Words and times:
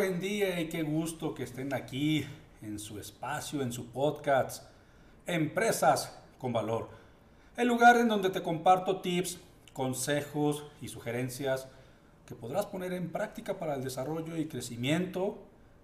Buen 0.00 0.18
día 0.18 0.58
y 0.58 0.70
qué 0.70 0.82
gusto 0.82 1.34
que 1.34 1.42
estén 1.42 1.74
aquí 1.74 2.26
en 2.62 2.78
su 2.78 2.98
espacio, 2.98 3.60
en 3.60 3.70
su 3.70 3.92
podcast, 3.92 4.64
Empresas 5.26 6.18
con 6.38 6.54
Valor. 6.54 6.88
El 7.54 7.68
lugar 7.68 7.98
en 7.98 8.08
donde 8.08 8.30
te 8.30 8.42
comparto 8.42 9.02
tips, 9.02 9.38
consejos 9.74 10.64
y 10.80 10.88
sugerencias 10.88 11.68
que 12.24 12.34
podrás 12.34 12.64
poner 12.64 12.94
en 12.94 13.12
práctica 13.12 13.58
para 13.58 13.74
el 13.74 13.84
desarrollo 13.84 14.38
y 14.38 14.48
crecimiento 14.48 15.36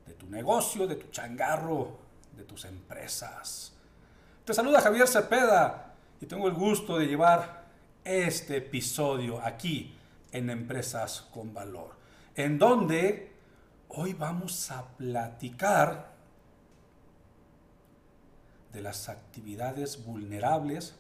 de 0.07 0.15
tu 0.15 0.31
negocio, 0.31 0.87
de 0.87 0.97
tu 0.97 1.11
changarro, 1.11 1.99
de 2.35 2.45
tus 2.45 2.65
empresas. 2.65 3.75
Te 4.47 4.55
saluda 4.55 4.81
Javier 4.81 5.09
Cepeda 5.09 5.95
y 6.23 6.25
tengo 6.25 6.49
el 6.49 6.55
gusto 6.55 6.97
de 6.97 7.07
llevar 7.07 7.67
este 8.03 8.57
episodio 8.57 9.43
aquí 9.45 9.95
en 10.33 10.49
Empresas 10.49 11.29
con 11.35 11.53
Valor, 11.53 11.91
en 12.35 12.59
donde 12.59 13.36
hoy 13.89 14.13
vamos 14.13 14.71
a 14.71 14.87
platicar 14.97 16.13
de 18.73 18.83
las 18.83 19.09
actividades 19.09 20.05
vulnerables 20.05 20.95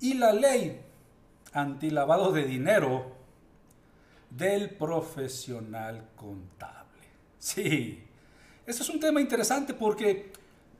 y 0.00 0.14
la 0.14 0.32
ley 0.32 0.80
antilavado 1.52 2.32
de 2.32 2.44
dinero 2.44 3.16
del 4.30 4.70
profesional 4.70 6.08
contable. 6.14 7.02
Sí, 7.38 8.04
este 8.66 8.82
es 8.82 8.88
un 8.88 9.00
tema 9.00 9.20
interesante 9.20 9.74
porque 9.74 10.32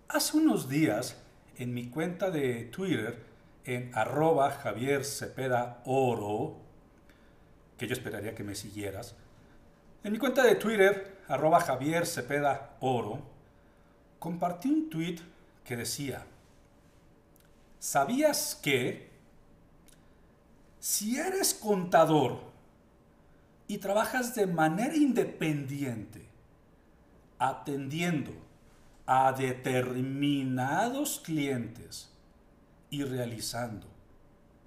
hace 0.09 0.37
unos 0.37 0.69
días 0.69 1.17
en 1.57 1.73
mi 1.73 1.89
cuenta 1.89 2.31
de 2.31 2.65
Twitter, 2.65 3.25
en 3.65 3.91
arroba 3.95 4.51
Javier 4.51 5.05
Cepeda 5.05 5.83
Oro, 5.87 6.57
que 7.79 7.87
yo 7.87 7.95
esperaría 7.95 8.35
que 8.35 8.45
me 8.45 8.55
siguieras, 8.55 9.17
en 10.07 10.13
mi 10.13 10.19
cuenta 10.21 10.45
de 10.45 10.55
Twitter, 10.55 11.19
arroba 11.27 11.59
Javier 11.61 12.07
Cepeda 12.07 12.77
Oro, 12.79 13.21
compartí 14.21 14.69
un 14.69 14.89
tweet 14.89 15.19
que 15.65 15.77
decía, 15.77 16.25
¿sabías 17.81 18.55
que 18.55 19.11
si 20.79 21.19
eres 21.19 21.55
contador 21.55 22.39
y 23.67 23.79
trabajas 23.79 24.37
de 24.37 24.47
manera 24.47 24.95
independiente, 24.95 26.25
atendiendo 27.41 28.31
a 29.07 29.33
determinados 29.33 31.19
clientes 31.19 32.11
y 32.91 33.03
realizando 33.03 33.89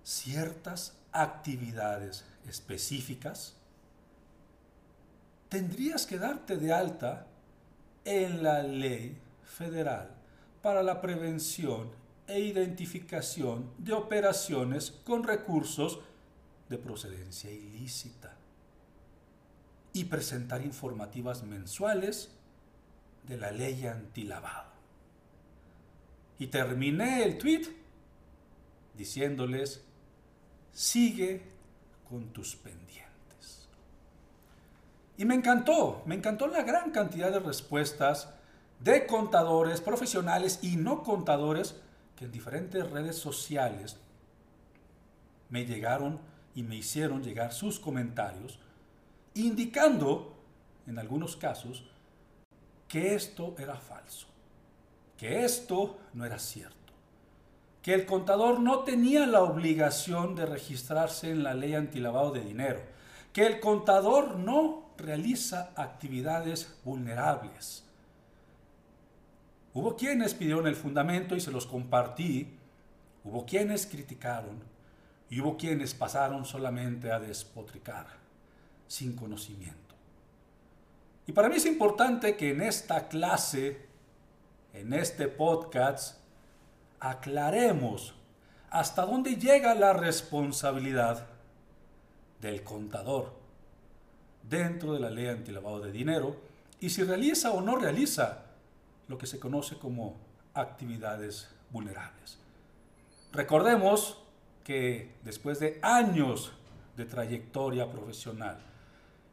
ciertas 0.04 0.98
actividades 1.14 2.26
específicas, 2.46 3.56
tendrías 5.50 6.06
que 6.06 6.18
darte 6.18 6.58
de 6.58 6.72
alta 6.72 7.28
en 8.06 8.44
la 8.44 8.64
ley 8.64 9.18
federal 9.44 10.16
para 10.62 10.84
la 10.84 11.02
prevención 11.02 11.90
e 12.28 12.40
identificación 12.40 13.72
de 13.80 13.94
operaciones 13.94 14.92
con 15.04 15.24
recursos 15.24 16.00
de 16.70 16.78
procedencia 16.78 17.52
ilícita 17.52 18.36
y 19.94 20.06
presentar 20.06 20.62
informativas 20.64 21.44
mensuales 21.44 22.30
de 23.28 23.38
la 23.38 23.52
ley 23.52 23.88
antilavado. 23.88 24.70
Y 26.38 26.48
terminé 26.48 27.24
el 27.24 27.38
tweet 27.38 27.68
diciéndoles, 28.96 29.82
sigue 30.72 31.42
con 32.08 32.30
tus 32.30 32.56
pendientes. 32.56 33.09
Y 35.20 35.26
me 35.26 35.36
encantó, 35.36 36.02
me 36.06 36.16
encantó 36.16 36.48
la 36.48 36.64
gran 36.64 36.92
cantidad 36.92 37.30
de 37.30 37.42
respuestas 37.42 38.30
de 38.80 39.06
contadores 39.06 39.82
profesionales 39.82 40.60
y 40.62 40.78
no 40.78 41.04
contadores 41.04 41.76
que 42.16 42.24
en 42.24 42.32
diferentes 42.32 42.90
redes 42.90 43.18
sociales 43.18 43.98
me 45.50 45.66
llegaron 45.66 46.22
y 46.56 46.64
me 46.64 46.78
hicieron 46.78 47.22
llegar 47.22 47.52
sus 47.52 47.82
comentarios, 47.82 48.60
indicando, 49.34 50.38
en 50.88 50.98
algunos 51.00 51.36
casos, 51.36 51.84
que 52.88 53.14
esto 53.14 53.56
era 53.58 53.76
falso, 53.76 54.28
que 55.18 55.44
esto 55.44 55.98
no 56.14 56.24
era 56.26 56.40
cierto, 56.40 56.94
que 57.82 57.94
el 57.94 58.06
contador 58.06 58.62
no 58.62 58.86
tenía 58.86 59.28
la 59.28 59.44
obligación 59.44 60.36
de 60.36 60.46
registrarse 60.46 61.30
en 61.30 61.44
la 61.44 61.54
ley 61.54 61.74
antilavado 61.74 62.32
de 62.32 62.40
dinero, 62.40 62.80
que 63.34 63.46
el 63.46 63.60
contador 63.60 64.38
no 64.38 64.89
realiza 65.00 65.72
actividades 65.76 66.76
vulnerables. 66.84 67.84
Hubo 69.74 69.96
quienes 69.96 70.34
pidieron 70.34 70.68
el 70.68 70.76
fundamento 70.76 71.36
y 71.36 71.40
se 71.40 71.52
los 71.52 71.66
compartí, 71.66 72.58
hubo 73.24 73.46
quienes 73.46 73.86
criticaron 73.86 74.62
y 75.30 75.40
hubo 75.40 75.58
quienes 75.58 75.94
pasaron 75.94 76.46
solamente 76.46 77.12
a 77.12 77.20
despotricar, 77.20 78.08
sin 78.88 79.16
conocimiento. 79.16 79.96
Y 81.28 81.32
para 81.32 81.50
mí 81.50 81.58
es 81.58 81.66
importante 81.66 82.36
que 82.36 82.50
en 82.50 82.62
esta 82.62 83.08
clase, 83.08 83.86
en 84.74 84.94
este 84.94 85.28
podcast, 85.28 86.18
aclaremos 87.00 88.16
hasta 88.72 89.06
dónde 89.06 89.36
llega 89.36 89.76
la 89.76 89.94
responsabilidad 89.94 91.28
del 92.42 92.64
contador 92.64 93.39
dentro 94.44 94.94
de 94.94 95.00
la 95.00 95.10
ley 95.10 95.28
antilavado 95.28 95.80
de 95.80 95.92
dinero 95.92 96.36
y 96.80 96.90
si 96.90 97.04
realiza 97.04 97.52
o 97.52 97.62
no 97.62 97.76
realiza 97.76 98.46
lo 99.08 99.18
que 99.18 99.28
se 99.28 99.40
conoce 99.40 99.78
como 99.78 100.18
actividades 100.54 101.50
vulnerables. 101.72 102.38
Recordemos 103.32 104.18
que 104.64 105.12
después 105.24 105.60
de 105.60 105.80
años 105.82 106.54
de 106.96 107.06
trayectoria 107.06 107.92
profesional, 107.92 108.60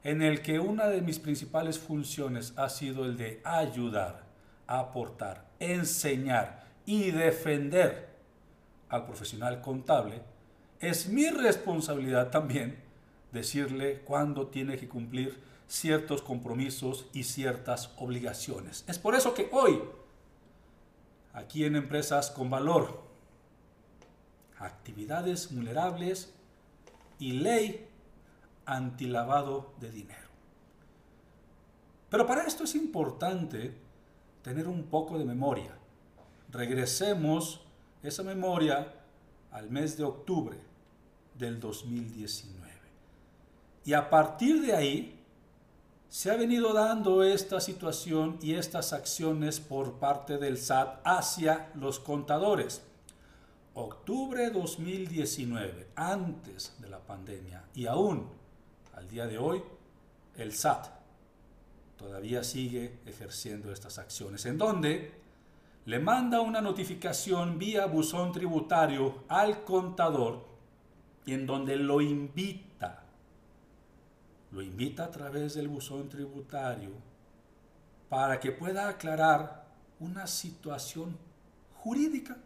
en 0.02 0.22
el 0.22 0.40
que 0.40 0.60
una 0.60 0.86
de 0.86 1.00
mis 1.00 1.18
principales 1.18 1.78
funciones 1.78 2.52
ha 2.56 2.68
sido 2.68 3.04
el 3.04 3.16
de 3.16 3.40
ayudar, 3.44 4.22
aportar, 4.66 5.46
enseñar 5.58 6.64
y 6.84 7.10
defender 7.10 8.08
al 8.88 9.04
profesional 9.04 9.60
contable, 9.60 10.22
es 10.80 11.08
mi 11.08 11.28
responsabilidad 11.28 12.30
también 12.30 12.85
decirle 13.36 14.00
cuándo 14.00 14.48
tiene 14.48 14.76
que 14.76 14.88
cumplir 14.88 15.40
ciertos 15.68 16.22
compromisos 16.22 17.06
y 17.12 17.24
ciertas 17.24 17.90
obligaciones. 17.98 18.84
Es 18.88 18.98
por 18.98 19.14
eso 19.14 19.34
que 19.34 19.48
hoy, 19.52 19.80
aquí 21.32 21.64
en 21.64 21.76
Empresas 21.76 22.30
con 22.30 22.50
Valor, 22.50 23.02
actividades 24.58 25.54
vulnerables 25.54 26.32
y 27.18 27.32
ley 27.32 27.88
antilavado 28.64 29.74
de 29.80 29.90
dinero. 29.90 30.28
Pero 32.10 32.26
para 32.26 32.44
esto 32.44 32.64
es 32.64 32.74
importante 32.74 33.76
tener 34.42 34.68
un 34.68 34.84
poco 34.84 35.18
de 35.18 35.24
memoria. 35.24 35.76
Regresemos 36.50 37.60
esa 38.02 38.22
memoria 38.22 38.94
al 39.50 39.70
mes 39.70 39.96
de 39.96 40.04
octubre 40.04 40.58
del 41.34 41.60
2019. 41.60 42.55
Y 43.86 43.94
a 43.94 44.10
partir 44.10 44.60
de 44.62 44.74
ahí 44.74 45.16
se 46.08 46.32
ha 46.32 46.36
venido 46.36 46.72
dando 46.72 47.22
esta 47.22 47.60
situación 47.60 48.36
y 48.42 48.54
estas 48.54 48.92
acciones 48.92 49.60
por 49.60 50.00
parte 50.00 50.38
del 50.38 50.58
SAT 50.58 51.00
hacia 51.04 51.70
los 51.76 52.00
contadores. 52.00 52.82
Octubre 53.74 54.50
2019, 54.50 55.86
antes 55.94 56.74
de 56.80 56.88
la 56.88 56.98
pandemia 56.98 57.62
y 57.76 57.86
aún 57.86 58.28
al 58.92 59.08
día 59.08 59.28
de 59.28 59.38
hoy, 59.38 59.62
el 60.36 60.52
SAT 60.52 60.88
todavía 61.96 62.42
sigue 62.42 62.98
ejerciendo 63.06 63.72
estas 63.72 63.98
acciones, 63.98 64.46
en 64.46 64.58
donde 64.58 65.12
le 65.84 66.00
manda 66.00 66.40
una 66.40 66.60
notificación 66.60 67.56
vía 67.56 67.86
buzón 67.86 68.32
tributario 68.32 69.22
al 69.28 69.62
contador 69.62 70.44
y 71.24 71.34
en 71.34 71.46
donde 71.46 71.76
lo 71.76 72.00
invita, 72.00 72.65
lo 74.56 74.62
invita 74.62 75.04
a 75.04 75.10
través 75.10 75.52
del 75.52 75.68
buzón 75.68 76.08
tributario 76.08 76.92
para 78.08 78.40
que 78.40 78.52
pueda 78.52 78.88
aclarar 78.88 79.66
una 80.00 80.26
situación 80.26 81.18
jurídica 81.74 82.38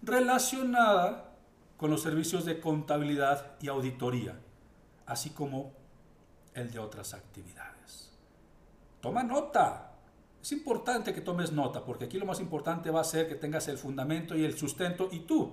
relacionada 0.00 1.34
con 1.76 1.90
los 1.90 2.00
servicios 2.00 2.46
de 2.46 2.60
contabilidad 2.60 3.58
y 3.60 3.68
auditoría, 3.68 4.40
así 5.04 5.28
como 5.28 5.72
el 6.54 6.70
de 6.70 6.78
otras 6.78 7.12
actividades. 7.12 8.10
Toma 9.02 9.22
nota. 9.22 9.92
Es 10.40 10.50
importante 10.52 11.12
que 11.12 11.20
tomes 11.20 11.52
nota, 11.52 11.84
porque 11.84 12.06
aquí 12.06 12.18
lo 12.18 12.24
más 12.24 12.40
importante 12.40 12.90
va 12.90 13.02
a 13.02 13.04
ser 13.04 13.28
que 13.28 13.34
tengas 13.34 13.68
el 13.68 13.76
fundamento 13.76 14.34
y 14.34 14.46
el 14.46 14.56
sustento 14.56 15.10
y 15.12 15.20
tú 15.20 15.52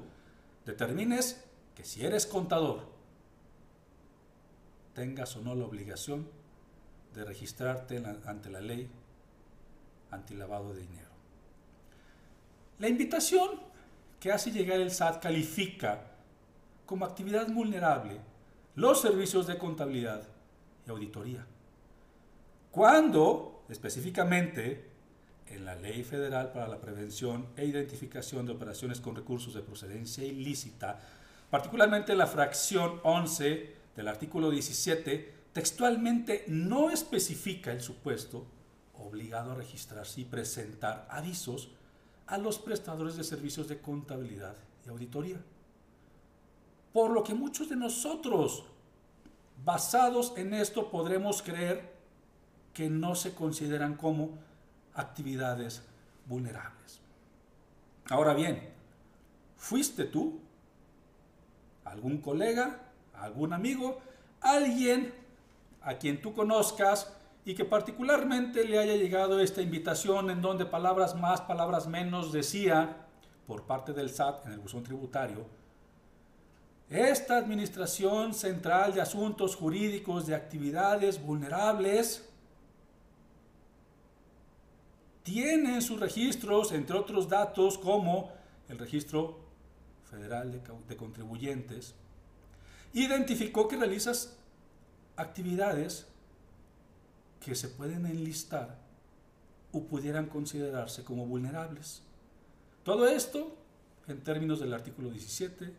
determines 0.66 1.44
que 1.76 1.84
si 1.84 2.06
eres 2.06 2.26
contador, 2.26 2.97
tengas 4.98 5.36
o 5.36 5.42
no 5.42 5.54
la 5.54 5.64
obligación 5.64 6.28
de 7.14 7.24
registrarte 7.24 8.04
ante 8.26 8.50
la 8.50 8.62
ley 8.62 8.90
antilavado 10.10 10.74
de 10.74 10.82
dinero. 10.82 11.12
La 12.80 12.88
invitación 12.88 13.52
que 14.20 14.32
hace 14.32 14.50
llegar 14.50 14.80
el 14.80 14.90
SAT 14.90 15.22
califica 15.22 16.02
como 16.88 17.06
actividad 17.06 17.48
vulnerable 17.48 18.20
los 18.74 19.00
servicios 19.00 19.46
de 19.46 19.60
contabilidad 19.60 20.24
y 20.88 20.90
auditoría. 20.90 21.46
Cuando, 22.72 23.66
específicamente, 23.70 24.90
en 25.46 25.64
la 25.64 25.76
Ley 25.76 26.04
Federal 26.04 26.52
para 26.52 26.68
la 26.68 26.82
Prevención 26.82 27.46
e 27.56 27.66
Identificación 27.66 28.48
de 28.48 28.54
Operaciones 28.54 29.00
con 29.00 29.16
Recursos 29.16 29.54
de 29.54 29.62
Procedencia 29.62 30.26
Ilícita, 30.26 31.00
particularmente 31.52 32.16
la 32.16 32.26
fracción 32.26 33.00
11 33.04 33.77
del 33.98 34.08
artículo 34.08 34.52
17, 34.52 35.34
textualmente 35.52 36.46
no 36.48 36.92
especifica 36.92 37.72
el 37.72 37.82
supuesto 37.82 38.46
obligado 38.94 39.52
a 39.52 39.56
registrarse 39.56 40.22
y 40.22 40.26
presentar 40.26 41.08
avisos 41.10 41.72
a 42.28 42.38
los 42.38 42.60
prestadores 42.60 43.18
de 43.18 43.24
servicios 43.24 43.68
de 43.68 43.82
contabilidad 43.82 44.56
y 44.86 44.90
auditoría. 44.90 45.42
Por 46.94 47.10
lo 47.10 47.24
que 47.24 47.34
muchos 47.34 47.70
de 47.70 47.76
nosotros, 47.76 48.66
basados 49.66 50.34
en 50.38 50.54
esto, 50.54 50.92
podremos 50.92 51.42
creer 51.42 51.92
que 52.76 52.92
no 52.92 53.16
se 53.16 53.34
consideran 53.34 53.96
como 53.96 54.38
actividades 54.94 55.82
vulnerables. 56.28 57.02
Ahora 58.10 58.36
bien, 58.36 58.70
¿fuiste 59.58 60.06
tú? 60.06 60.40
¿Algún 61.84 62.20
colega? 62.20 62.87
¿Algún 63.20 63.54
amigo? 63.54 64.00
¿Alguien 64.42 65.14
a 65.82 65.96
quien 65.96 66.22
tú 66.22 66.34
conozcas 66.34 67.14
y 67.46 67.56
que 67.56 67.66
particularmente 67.66 68.66
le 68.66 68.78
haya 68.78 68.96
llegado 68.96 69.40
esta 69.40 69.62
invitación 69.62 70.30
en 70.30 70.42
donde 70.42 70.66
palabras 70.66 71.16
más, 71.16 71.42
palabras 71.42 71.88
menos 71.88 72.32
decía 72.32 73.06
por 73.48 73.64
parte 73.64 73.94
del 73.94 74.10
SAT 74.10 74.48
en 74.48 74.52
el 74.54 74.60
buzón 74.60 74.84
tributario, 74.84 75.46
esta 76.90 77.38
Administración 77.38 78.34
Central 78.34 78.94
de 78.94 79.02
Asuntos 79.02 79.56
Jurídicos 79.56 80.26
de 80.26 80.36
Actividades 80.36 81.22
Vulnerables 81.22 82.30
tiene 85.24 85.76
en 85.76 85.82
sus 85.82 86.00
registros, 86.00 86.72
entre 86.72 86.98
otros 86.98 87.28
datos, 87.28 87.78
como 87.78 88.32
el 88.70 88.78
Registro 88.78 89.40
Federal 90.10 90.52
de, 90.52 90.62
de 90.88 90.96
Contribuyentes, 90.96 91.96
identificó 92.94 93.68
que 93.68 93.78
realizas 93.78 94.38
actividades 95.16 96.08
que 97.40 97.56
se 97.56 97.68
pueden 97.68 98.06
enlistar 98.06 98.78
o 99.72 99.84
pudieran 99.84 100.28
considerarse 100.28 101.04
como 101.04 101.26
vulnerables. 101.26 102.02
Todo 102.84 103.08
esto 103.08 103.56
en 104.08 104.24
términos 104.24 104.60
del 104.60 104.74
artículo 104.74 105.10
17 105.10 105.74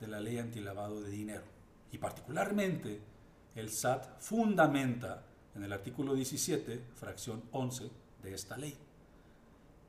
de 0.00 0.06
la 0.06 0.20
ley 0.20 0.38
antilavado 0.38 1.00
de 1.00 1.10
dinero. 1.10 1.44
Y 1.92 1.98
particularmente 1.98 3.00
el 3.54 3.70
SAT 3.70 4.20
fundamenta 4.20 5.22
en 5.54 5.64
el 5.64 5.72
artículo 5.72 6.14
17, 6.14 6.82
fracción 6.94 7.42
11 7.52 7.90
de 8.22 8.34
esta 8.34 8.56
ley. 8.56 8.76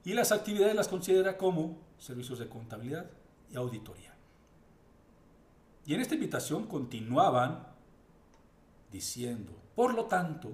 Y 0.06 0.14
las 0.14 0.32
actividades 0.32 0.76
las 0.76 0.88
considera 0.88 1.38
como 1.38 1.78
servicios 1.98 2.40
de 2.40 2.48
contabilidad 2.48 3.10
y 3.52 3.58
auditoría. 3.58 4.17
Y 5.88 5.94
en 5.94 6.02
esta 6.02 6.16
invitación 6.16 6.68
continuaban 6.68 7.66
diciendo, 8.92 9.54
por 9.74 9.94
lo 9.94 10.06
tanto, 10.06 10.52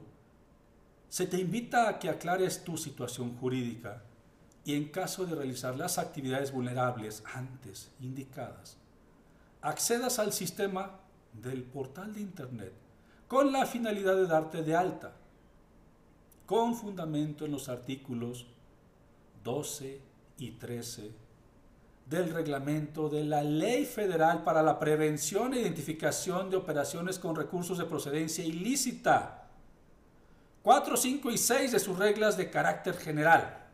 se 1.09 1.25
te 1.25 1.39
invita 1.39 1.89
a 1.89 1.97
que 1.97 2.07
aclares 2.07 2.63
tu 2.63 2.77
situación 2.77 3.35
jurídica 3.37 4.03
y 4.63 4.75
en 4.75 4.89
caso 4.89 5.25
de 5.25 5.33
realizar 5.33 5.75
las 5.75 5.97
actividades 5.97 6.51
vulnerables 6.51 7.23
antes 7.33 7.89
indicadas, 7.99 8.77
accedas 9.63 10.19
al 10.19 10.33
sistema 10.33 10.99
del 11.33 11.63
portal 11.63 12.13
de 12.13 12.21
Internet 12.21 12.73
con 13.27 13.51
la 13.51 13.65
finalidad 13.65 14.15
de 14.15 14.27
darte 14.27 14.61
de 14.61 14.75
alta, 14.75 15.13
con 16.45 16.75
fundamento 16.75 17.45
en 17.45 17.53
los 17.53 17.69
artículos 17.69 18.45
12 19.43 19.99
y 20.37 20.51
13 20.51 21.22
del 22.05 22.33
reglamento 22.33 23.09
de 23.09 23.23
la 23.23 23.43
Ley 23.43 23.85
Federal 23.85 24.43
para 24.43 24.61
la 24.61 24.79
Prevención 24.79 25.53
e 25.53 25.61
Identificación 25.61 26.49
de 26.49 26.57
Operaciones 26.57 27.17
con 27.17 27.35
Recursos 27.35 27.77
de 27.77 27.85
Procedencia 27.85 28.43
Ilícita. 28.43 29.47
4, 30.61 30.95
5 30.95 31.31
y 31.31 31.37
6 31.37 31.71
de 31.71 31.79
sus 31.79 31.97
reglas 31.97 32.37
de 32.37 32.49
carácter 32.49 32.95
general. 32.95 33.65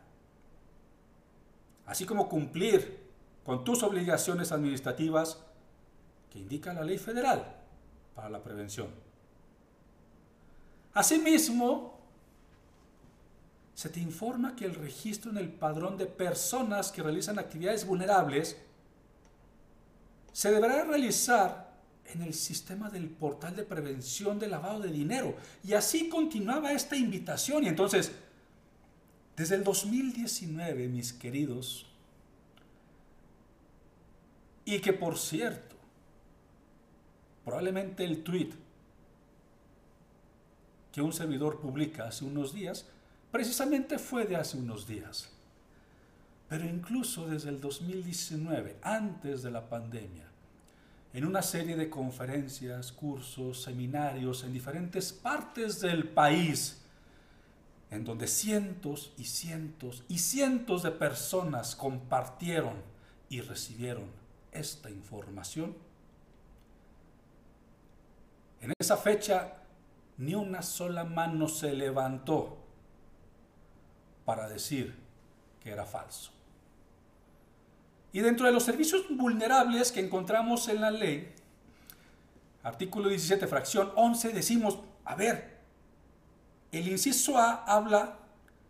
Así 1.86 2.04
como 2.04 2.28
cumplir 2.28 3.00
con 3.44 3.64
tus 3.64 3.82
obligaciones 3.82 4.52
administrativas 4.52 5.42
que 6.30 6.38
indica 6.38 6.72
la 6.72 6.82
Ley 6.82 6.98
Federal 6.98 7.56
para 8.14 8.28
la 8.28 8.42
prevención. 8.42 8.88
Asimismo, 10.94 11.99
se 13.80 13.88
te 13.88 13.98
informa 13.98 14.54
que 14.54 14.66
el 14.66 14.74
registro 14.74 15.30
en 15.30 15.38
el 15.38 15.48
padrón 15.48 15.96
de 15.96 16.04
personas 16.04 16.92
que 16.92 17.02
realizan 17.02 17.38
actividades 17.38 17.86
vulnerables 17.86 18.58
se 20.34 20.52
deberá 20.52 20.84
realizar 20.84 21.72
en 22.04 22.20
el 22.20 22.34
sistema 22.34 22.90
del 22.90 23.08
portal 23.08 23.56
de 23.56 23.62
prevención 23.62 24.38
de 24.38 24.48
lavado 24.48 24.80
de 24.80 24.92
dinero. 24.92 25.34
Y 25.64 25.72
así 25.72 26.10
continuaba 26.10 26.72
esta 26.72 26.94
invitación. 26.94 27.64
Y 27.64 27.68
entonces, 27.68 28.12
desde 29.34 29.54
el 29.54 29.64
2019, 29.64 30.86
mis 30.88 31.14
queridos, 31.14 31.86
y 34.66 34.78
que 34.80 34.92
por 34.92 35.16
cierto, 35.16 35.76
probablemente 37.46 38.04
el 38.04 38.22
tweet 38.22 38.50
que 40.92 41.00
un 41.00 41.14
servidor 41.14 41.62
publica 41.62 42.08
hace 42.08 42.26
unos 42.26 42.52
días 42.52 42.84
precisamente 43.30 43.98
fue 43.98 44.24
de 44.24 44.36
hace 44.36 44.56
unos 44.56 44.86
días. 44.86 45.30
Pero 46.48 46.64
incluso 46.64 47.28
desde 47.28 47.50
el 47.50 47.60
2019, 47.60 48.78
antes 48.82 49.42
de 49.42 49.50
la 49.50 49.68
pandemia, 49.68 50.26
en 51.12 51.24
una 51.24 51.42
serie 51.42 51.76
de 51.76 51.90
conferencias, 51.90 52.92
cursos, 52.92 53.62
seminarios 53.62 54.44
en 54.44 54.52
diferentes 54.52 55.12
partes 55.12 55.80
del 55.80 56.08
país, 56.08 56.82
en 57.90 58.04
donde 58.04 58.28
cientos 58.28 59.12
y 59.16 59.24
cientos 59.24 60.04
y 60.08 60.18
cientos 60.18 60.84
de 60.84 60.92
personas 60.92 61.74
compartieron 61.74 62.74
y 63.28 63.40
recibieron 63.40 64.06
esta 64.52 64.90
información. 64.90 65.76
En 68.60 68.72
esa 68.78 68.96
fecha 68.96 69.56
ni 70.18 70.34
una 70.34 70.62
sola 70.62 71.04
mano 71.04 71.48
se 71.48 71.72
levantó 71.72 72.59
para 74.30 74.48
decir 74.48 74.94
que 75.60 75.70
era 75.72 75.84
falso. 75.84 76.30
Y 78.12 78.20
dentro 78.20 78.46
de 78.46 78.52
los 78.52 78.62
servicios 78.62 79.04
vulnerables 79.10 79.90
que 79.90 79.98
encontramos 79.98 80.68
en 80.68 80.80
la 80.80 80.92
ley, 80.92 81.34
artículo 82.62 83.08
17, 83.08 83.48
fracción 83.48 83.90
11, 83.96 84.28
decimos, 84.28 84.78
a 85.04 85.16
ver, 85.16 85.58
el 86.70 86.86
inciso 86.86 87.38
A 87.38 87.64
habla 87.64 88.18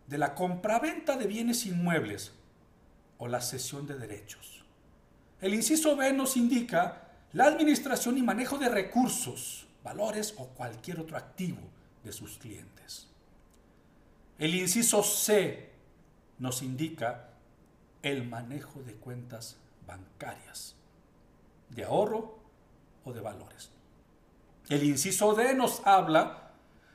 de 0.07 0.17
la 0.17 0.33
compraventa 0.33 1.15
de 1.15 1.27
bienes 1.27 1.67
inmuebles 1.67 2.31
o 3.19 3.27
la 3.27 3.39
cesión 3.39 3.85
de 3.85 3.99
derechos. 3.99 4.65
El 5.41 5.53
inciso 5.53 5.95
B 5.95 6.11
nos 6.11 6.37
indica 6.37 7.03
la 7.33 7.45
administración 7.45 8.17
y 8.17 8.23
manejo 8.23 8.57
de 8.57 8.69
recursos, 8.69 9.67
valores 9.83 10.33
o 10.39 10.47
cualquier 10.47 10.99
otro 10.99 11.17
activo 11.17 11.61
de 12.03 12.11
sus 12.13 12.39
clientes. 12.39 13.10
El 14.41 14.55
inciso 14.55 15.03
C 15.03 15.69
nos 16.39 16.63
indica 16.63 17.29
el 18.01 18.27
manejo 18.27 18.81
de 18.81 18.95
cuentas 18.95 19.57
bancarias, 19.85 20.73
de 21.69 21.83
ahorro 21.83 22.39
o 23.05 23.13
de 23.13 23.21
valores. 23.21 23.69
El 24.67 24.83
inciso 24.83 25.35
D 25.35 25.53
nos 25.53 25.85
habla 25.85 26.53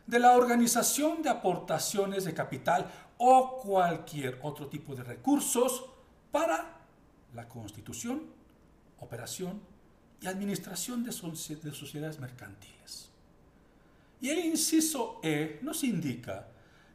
de 0.08 0.18
la 0.18 0.32
organización 0.32 1.22
de 1.22 1.28
aportaciones 1.28 2.24
de 2.24 2.34
capital 2.34 2.90
o 3.16 3.58
cualquier 3.62 4.40
otro 4.42 4.66
tipo 4.66 4.96
de 4.96 5.04
recursos 5.04 5.84
para 6.32 6.80
la 7.32 7.48
constitución, 7.48 8.24
operación 8.98 9.60
y 10.20 10.26
administración 10.26 11.04
de, 11.04 11.12
sociedades 11.12 12.18
mercantiles. 12.18 13.08
Y 14.20 14.30
el 14.30 14.40
inciso 14.46 15.20
E 15.22 15.60
nos 15.62 15.84
indica 15.84 16.48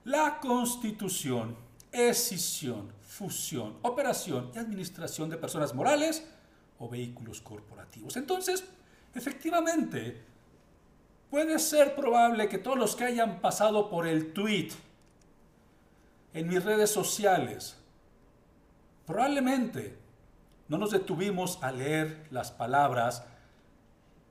la 0.03 0.39
constitución, 0.39 1.55
escisión, 1.91 2.91
fusión, 3.01 3.77
operación 3.81 4.51
y 4.55 4.57
administración 4.57 5.29
de 5.29 5.37
personas 5.37 5.73
morales 5.73 6.27
o 6.79 6.89
vehículos 6.89 7.41
corporativos. 7.41 8.17
Entonces, 8.17 8.63
efectivamente, 9.13 10.23
puede 11.29 11.59
ser 11.59 11.95
probable 11.95 12.49
que 12.49 12.57
todos 12.57 12.77
los 12.77 12.95
que 12.95 13.03
hayan 13.03 13.39
pasado 13.41 13.89
por 13.89 14.07
el 14.07 14.33
tweet 14.33 14.69
en 16.33 16.47
mis 16.47 16.63
redes 16.63 16.89
sociales, 16.89 17.77
probablemente 19.05 19.97
no 20.67 20.77
nos 20.77 20.91
detuvimos 20.91 21.61
a 21.61 21.71
leer 21.71 22.25
las 22.31 22.51
palabras 22.51 23.23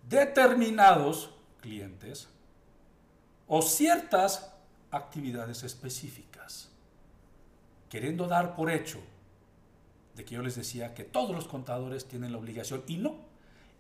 determinados 0.09 1.31
clientes 1.61 2.29
o 3.47 3.61
ciertas 3.63 4.50
actividades 4.91 5.63
específicas, 5.63 6.71
queriendo 7.89 8.27
dar 8.27 8.55
por 8.55 8.71
hecho 8.71 9.01
de 10.17 10.25
que 10.25 10.35
yo 10.35 10.43
les 10.43 10.57
decía 10.57 10.95
que 10.95 11.05
todos 11.05 11.35
los 11.35 11.49
contadores 11.49 12.07
tienen 12.07 12.33
la 12.33 12.39
obligación 12.39 12.83
y 12.87 12.97
no. 12.97 13.17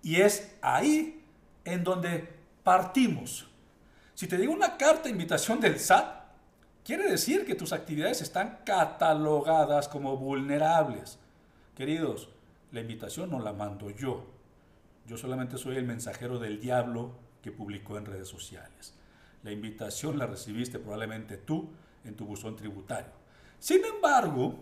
Y 0.02 0.16
es 0.16 0.56
ahí 0.62 1.22
en 1.64 1.84
donde 1.84 2.28
partimos. 2.62 3.48
Si 4.14 4.26
te 4.26 4.38
digo 4.38 4.52
una 4.52 4.76
carta 4.76 5.08
invitación 5.08 5.60
del 5.60 5.78
SAT, 5.78 6.20
quiere 6.84 7.10
decir 7.10 7.44
que 7.44 7.54
tus 7.54 7.72
actividades 7.72 8.22
están 8.22 8.60
catalogadas 8.64 9.88
como 9.88 10.16
vulnerables. 10.16 11.18
Queridos, 11.74 12.28
la 12.72 12.80
invitación 12.80 13.30
no 13.30 13.40
la 13.40 13.52
mando 13.52 13.90
yo. 13.90 14.26
Yo 15.06 15.16
solamente 15.16 15.58
soy 15.58 15.76
el 15.76 15.84
mensajero 15.84 16.38
del 16.38 16.60
diablo 16.60 17.12
que 17.42 17.50
publicó 17.50 17.98
en 17.98 18.06
redes 18.06 18.28
sociales. 18.28 18.94
La 19.42 19.52
invitación 19.52 20.18
la 20.18 20.26
recibiste 20.26 20.78
probablemente 20.78 21.36
tú 21.36 21.70
en 22.04 22.14
tu 22.14 22.26
buzón 22.26 22.56
tributario. 22.56 23.12
Sin 23.58 23.84
embargo, 23.84 24.58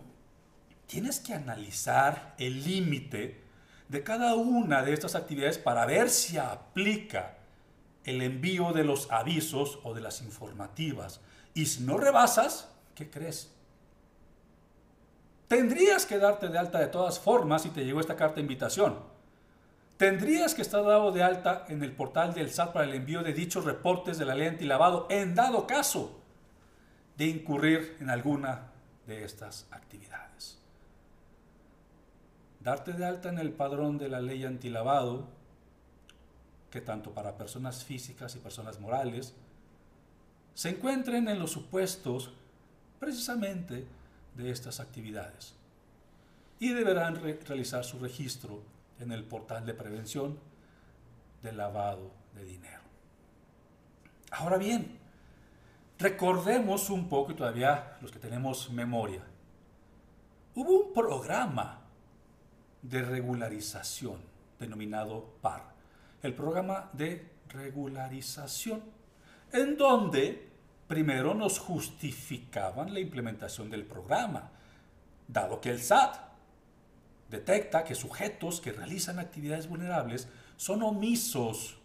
tienes 0.87 1.19
que 1.19 1.33
analizar 1.33 2.35
el 2.37 2.63
límite 2.63 3.41
de 3.87 4.03
cada 4.03 4.35
una 4.35 4.83
de 4.83 4.93
estas 4.93 5.15
actividades 5.15 5.57
para 5.57 5.85
ver 5.85 6.09
si 6.09 6.37
aplica 6.37 7.37
el 8.03 8.21
envío 8.21 8.71
de 8.71 8.83
los 8.83 9.11
avisos 9.11 9.79
o 9.83 9.93
de 9.93 10.01
las 10.01 10.21
informativas. 10.21 11.21
Y 11.53 11.65
si 11.65 11.83
no 11.83 11.97
rebasas, 11.97 12.69
¿qué 12.95 13.09
crees? 13.09 13.51
Tendrías 15.47 16.05
que 16.05 16.19
darte 16.19 16.47
de 16.47 16.57
alta 16.57 16.79
de 16.79 16.87
todas 16.87 17.19
formas 17.19 17.63
si 17.63 17.69
te 17.69 17.83
llegó 17.83 17.99
esta 17.99 18.15
carta 18.15 18.35
de 18.35 18.41
invitación. 18.41 18.99
Tendrías 19.99 20.55
que 20.55 20.61
estar 20.61 20.81
dado 20.85 21.11
de 21.11 21.21
alta 21.23 21.65
en 21.67 21.83
el 21.83 21.91
portal 21.91 22.33
del 22.33 22.49
SAT 22.49 22.71
para 22.71 22.85
el 22.85 22.93
envío 22.93 23.21
de 23.21 23.33
dichos 23.33 23.65
reportes 23.65 24.17
de 24.17 24.23
la 24.23 24.33
ley 24.33 24.47
antilavado 24.47 25.07
en 25.09 25.35
dado 25.35 25.67
caso 25.67 26.21
de 27.17 27.25
incurrir 27.25 27.97
en 27.99 28.09
alguna 28.09 28.71
de 29.05 29.25
estas 29.25 29.67
actividades. 29.71 30.57
Darte 32.61 32.93
de 32.93 33.05
alta 33.05 33.27
en 33.27 33.39
el 33.39 33.51
padrón 33.51 33.97
de 33.97 34.07
la 34.07 34.21
ley 34.21 34.45
antilavado, 34.45 35.27
que 36.71 36.79
tanto 36.79 37.13
para 37.13 37.35
personas 37.35 37.83
físicas 37.83 38.37
y 38.37 38.39
personas 38.39 38.79
morales, 38.79 39.35
se 40.53 40.69
encuentren 40.69 41.27
en 41.27 41.39
los 41.39 41.51
supuestos 41.51 42.31
precisamente 43.01 43.85
de 44.37 44.49
estas 44.49 44.79
actividades 44.79 45.55
y 46.57 46.69
deberán 46.69 47.17
realizar 47.17 47.83
su 47.83 47.99
registro 47.99 48.78
en 48.99 49.11
el 49.11 49.23
portal 49.23 49.65
de 49.65 49.73
prevención 49.73 50.39
de 51.41 51.53
lavado 51.53 52.11
de 52.35 52.43
dinero. 52.43 52.81
Ahora 54.31 54.57
bien, 54.57 54.99
recordemos 55.97 56.89
un 56.89 57.09
poco, 57.09 57.31
y 57.31 57.35
todavía 57.35 57.97
los 58.01 58.11
que 58.11 58.19
tenemos 58.19 58.69
memoria, 58.69 59.23
hubo 60.55 60.87
un 60.87 60.93
programa 60.93 61.81
de 62.81 63.01
regularización 63.01 64.21
denominado 64.59 65.35
PAR, 65.41 65.63
el 66.21 66.33
programa 66.33 66.89
de 66.93 67.29
regularización, 67.49 68.83
en 69.51 69.77
donde 69.77 70.49
primero 70.87 71.33
nos 71.33 71.59
justificaban 71.59 72.93
la 72.93 72.99
implementación 72.99 73.69
del 73.69 73.85
programa, 73.85 74.51
dado 75.27 75.61
que 75.61 75.69
el 75.69 75.79
SAT 75.79 76.28
detecta 77.29 77.83
que 77.83 77.95
sujetos 77.95 78.61
que 78.61 78.71
realizan 78.71 79.19
actividades 79.19 79.67
vulnerables 79.67 80.27
son 80.57 80.83
omisos 80.83 81.77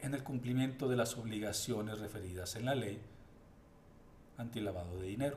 en 0.00 0.14
el 0.14 0.22
cumplimiento 0.22 0.88
de 0.88 0.96
las 0.96 1.16
obligaciones 1.16 1.98
referidas 1.98 2.56
en 2.56 2.66
la 2.66 2.74
ley 2.74 3.00
antilavado 4.38 4.98
de 4.98 5.06
dinero. 5.06 5.36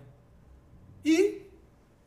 Y 1.03 1.37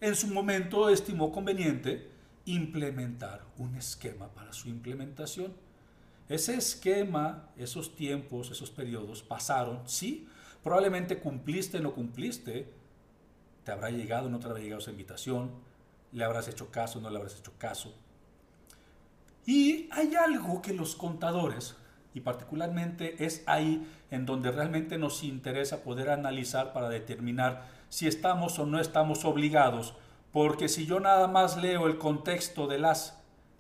en 0.01 0.15
su 0.15 0.29
momento 0.29 0.89
estimó 0.89 1.33
conveniente 1.33 2.11
implementar 2.45 3.45
un 3.59 3.75
esquema 3.77 4.29
para 4.29 4.53
su 4.53 4.69
implementación. 4.69 5.55
Ese 6.29 6.55
esquema, 6.55 7.51
esos 7.57 7.95
tiempos, 7.97 8.51
esos 8.51 8.71
periodos 8.71 9.23
pasaron, 9.23 9.83
sí, 9.87 10.29
Probablemente 10.63 11.19
cumpliste 11.19 11.79
o 11.79 11.81
no 11.81 11.93
cumpliste, 11.93 12.69
te 13.65 13.73
habrá 13.73 13.91
llegado 13.91 14.29
no 14.29 14.39
te 14.39 14.47
habrá 14.47 14.61
llegado 14.61 14.81
esa 14.81 14.93
invitación, 14.93 15.51
le 16.13 16.25
habrás 16.25 16.49
hecho 16.49 16.71
caso 16.71 17.01
no 17.01 17.11
le 17.11 17.17
habrás 17.17 17.39
hecho 17.39 17.53
caso. 17.59 17.95
Y 19.47 19.89
hay 19.91 20.15
algo 20.15 20.63
que 20.63 20.73
los 20.73 20.95
contadores, 20.95 21.75
y 22.15 22.21
particularmente 22.21 23.25
es 23.25 23.43
ahí 23.47 23.87
en 24.11 24.27
donde 24.27 24.53
realmente 24.53 24.99
nos 24.99 25.25
interesa 25.25 25.83
poder 25.83 26.11
analizar 26.11 26.73
para 26.73 26.89
determinar 26.89 27.67
si 27.89 28.07
estamos 28.07 28.59
o 28.59 28.67
no 28.67 28.79
estamos 28.79 29.25
obligados, 29.25 29.95
porque 30.33 30.69
si 30.69 30.87
yo 30.87 31.01
nada 31.01 31.27
más 31.27 31.57
leo 31.57 31.87
el 31.87 31.99
contexto 31.99 32.67
de 32.67 32.79
las 32.79 33.19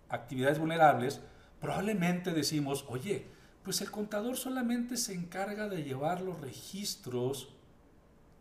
actividades 0.09 0.59
vulnerables, 0.59 1.21
probablemente 1.61 2.33
decimos, 2.33 2.85
oye, 2.89 3.27
pues 3.63 3.81
el 3.81 3.91
contador 3.91 4.37
solamente 4.37 4.97
se 4.97 5.15
encarga 5.15 5.69
de 5.69 5.83
llevar 5.83 6.21
los 6.21 6.41
registros, 6.41 7.49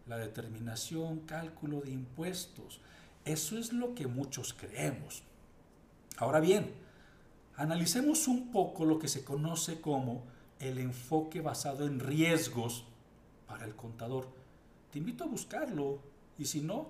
la 0.08 0.18
determinación, 0.18 1.22
cálculo 1.22 1.82
de 1.82 1.91
impuestos. 1.91 2.82
Eso 3.25 3.57
es 3.57 3.73
lo 3.73 3.93
que 3.93 4.07
muchos 4.07 4.53
creemos. 4.53 5.23
Ahora 6.17 6.39
bien, 6.39 6.73
analicemos 7.55 8.27
un 8.27 8.51
poco 8.51 8.85
lo 8.85 8.99
que 8.99 9.07
se 9.07 9.23
conoce 9.23 9.81
como 9.81 10.23
el 10.59 10.77
enfoque 10.77 11.41
basado 11.41 11.85
en 11.85 11.99
riesgos 11.99 12.85
para 13.47 13.65
el 13.65 13.75
contador. 13.75 14.27
Te 14.91 14.99
invito 14.99 15.23
a 15.23 15.27
buscarlo 15.27 15.99
y 16.37 16.45
si 16.45 16.61
no, 16.61 16.89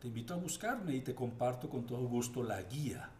te 0.00 0.08
invito 0.08 0.34
a 0.34 0.38
buscarme 0.38 0.94
y 0.94 1.00
te 1.00 1.14
comparto 1.14 1.68
con 1.68 1.86
todo 1.86 2.06
gusto 2.06 2.42
la 2.42 2.62
guía 2.62 3.10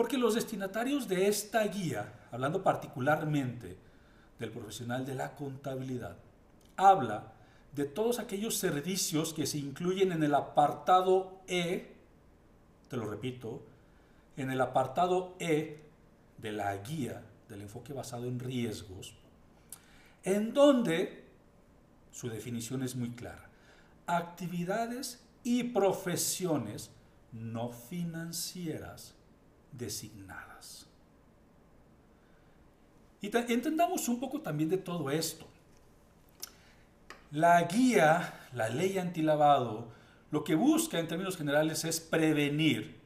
porque 0.00 0.16
los 0.16 0.34
destinatarios 0.34 1.08
de 1.08 1.28
esta 1.28 1.62
guía, 1.64 2.10
hablando 2.32 2.62
particularmente 2.62 3.76
del 4.38 4.50
profesional 4.50 5.04
de 5.04 5.14
la 5.14 5.36
contabilidad, 5.36 6.16
habla 6.74 7.34
de 7.72 7.84
todos 7.84 8.18
aquellos 8.18 8.56
servicios 8.56 9.32
que 9.32 9.46
se 9.46 9.58
incluyen 9.58 10.12
en 10.12 10.22
el 10.22 10.34
apartado 10.34 11.40
E, 11.46 11.94
te 12.88 12.96
lo 12.96 13.06
repito, 13.08 13.62
en 14.36 14.50
el 14.50 14.60
apartado 14.60 15.36
E 15.38 15.80
de 16.38 16.52
la 16.52 16.76
guía 16.78 17.22
del 17.48 17.62
enfoque 17.62 17.92
basado 17.92 18.26
en 18.26 18.40
riesgos, 18.40 19.14
en 20.24 20.52
donde 20.52 21.24
su 22.10 22.28
definición 22.28 22.82
es 22.82 22.96
muy 22.96 23.10
clara. 23.10 23.48
Actividades 24.06 25.22
y 25.44 25.64
profesiones 25.64 26.90
no 27.32 27.70
financieras 27.70 29.14
designadas. 29.72 30.86
Y 33.20 33.34
entendamos 33.36 34.08
un 34.08 34.18
poco 34.18 34.40
también 34.40 34.70
de 34.70 34.78
todo 34.78 35.10
esto. 35.10 35.46
La 37.32 37.62
guía, 37.62 38.48
la 38.54 38.68
ley 38.68 38.98
antilavado, 38.98 39.86
lo 40.32 40.42
que 40.42 40.56
busca 40.56 40.98
en 40.98 41.06
términos 41.06 41.36
generales 41.36 41.84
es 41.84 42.00
prevenir, 42.00 42.98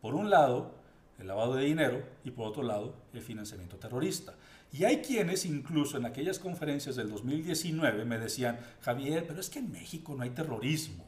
por 0.00 0.16
un 0.16 0.30
lado, 0.30 0.74
el 1.20 1.28
lavado 1.28 1.54
de 1.54 1.64
dinero 1.64 2.02
y 2.24 2.32
por 2.32 2.48
otro 2.48 2.64
lado, 2.64 2.96
el 3.12 3.22
financiamiento 3.22 3.76
terrorista. 3.76 4.34
Y 4.72 4.82
hay 4.82 5.00
quienes 5.00 5.46
incluso 5.46 5.96
en 5.96 6.06
aquellas 6.06 6.40
conferencias 6.40 6.96
del 6.96 7.08
2019 7.08 8.04
me 8.04 8.18
decían, 8.18 8.58
Javier, 8.80 9.24
pero 9.28 9.38
es 9.38 9.48
que 9.48 9.60
en 9.60 9.70
México 9.70 10.12
no 10.16 10.24
hay 10.24 10.30
terrorismo. 10.30 11.04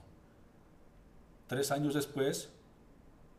Tres 1.49 1.73
años 1.73 1.95
después, 1.95 2.51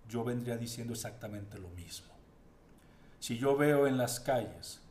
yo 0.10 0.26
vendría 0.26 0.58
diciendo 0.58 0.92
exactamente 0.92 1.58
lo 1.58 1.70
mismo. 1.70 2.12
Si 3.22 3.38
yo 3.38 3.56
veo 3.56 3.88
en 3.88 3.98
las 3.98 4.20
calles 4.20 4.82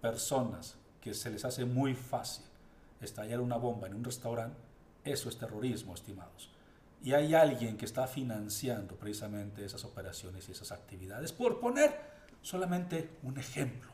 personas 0.00 0.76
que 1.00 1.14
se 1.14 1.30
les 1.30 1.44
hace 1.44 1.64
muy 1.64 1.94
fácil 1.94 2.44
estallar 3.06 3.40
una 3.40 3.56
bomba 3.56 3.86
en 3.86 3.94
un 3.94 4.04
restaurante, 4.04 4.58
eso 5.04 5.28
es 5.28 5.38
terrorismo, 5.38 5.94
estimados. 5.94 6.50
Y 7.02 7.14
hay 7.14 7.34
alguien 7.34 7.76
que 7.76 7.84
está 7.84 8.06
financiando 8.06 8.94
precisamente 8.96 9.64
esas 9.64 9.84
operaciones 9.84 10.48
y 10.48 10.52
esas 10.52 10.70
actividades, 10.70 11.32
por 11.32 11.58
poner 11.58 11.98
solamente 12.42 13.10
un 13.22 13.38
ejemplo. 13.38 13.90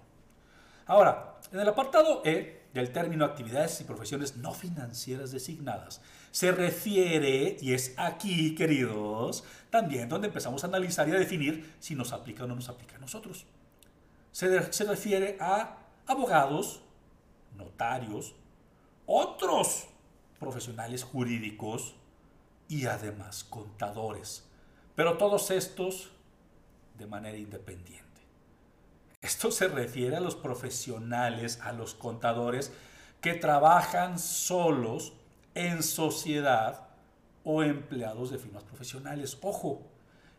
Ahora, 0.86 1.38
en 1.52 1.60
el 1.60 1.68
apartado 1.68 2.22
E 2.24 2.66
del 2.72 2.92
término 2.92 3.24
actividades 3.24 3.80
y 3.80 3.84
profesiones 3.84 4.36
no 4.36 4.52
financieras 4.52 5.30
designadas, 5.30 6.00
se 6.30 6.52
refiere, 6.52 7.56
y 7.60 7.72
es 7.72 7.94
aquí, 7.96 8.54
queridos, 8.54 9.44
también 9.70 10.08
donde 10.08 10.28
empezamos 10.28 10.64
a 10.64 10.66
analizar 10.66 11.08
y 11.08 11.12
a 11.12 11.18
definir 11.18 11.74
si 11.78 11.94
nos 11.94 12.12
aplica 12.12 12.44
o 12.44 12.46
no 12.46 12.54
nos 12.54 12.68
aplica 12.68 12.96
a 12.96 13.00
nosotros. 13.00 13.46
Se, 14.32 14.72
se 14.72 14.84
refiere 14.84 15.36
a 15.40 15.78
abogados, 16.06 16.82
notarios, 17.56 18.34
otros 19.08 19.86
profesionales 20.38 21.02
jurídicos 21.02 21.94
y 22.68 22.86
además 22.86 23.42
contadores, 23.42 24.44
pero 24.94 25.16
todos 25.16 25.50
estos 25.50 26.10
de 26.98 27.06
manera 27.06 27.38
independiente. 27.38 28.04
Esto 29.22 29.50
se 29.50 29.66
refiere 29.66 30.16
a 30.16 30.20
los 30.20 30.36
profesionales, 30.36 31.58
a 31.62 31.72
los 31.72 31.94
contadores 31.94 32.70
que 33.22 33.32
trabajan 33.34 34.18
solos 34.18 35.14
en 35.54 35.82
sociedad 35.82 36.88
o 37.44 37.62
empleados 37.62 38.30
de 38.30 38.38
firmas 38.38 38.62
profesionales. 38.62 39.38
Ojo, 39.40 39.82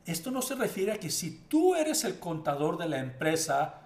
esto 0.06 0.30
no 0.30 0.44
se 0.44 0.56
refiere 0.56 0.92
a 0.92 1.00
que 1.00 1.10
si 1.10 1.32
tú 1.32 1.76
eres 1.76 2.04
el 2.04 2.20
contador 2.20 2.78
de 2.78 2.88
la 2.88 3.00
empresa 3.00 3.79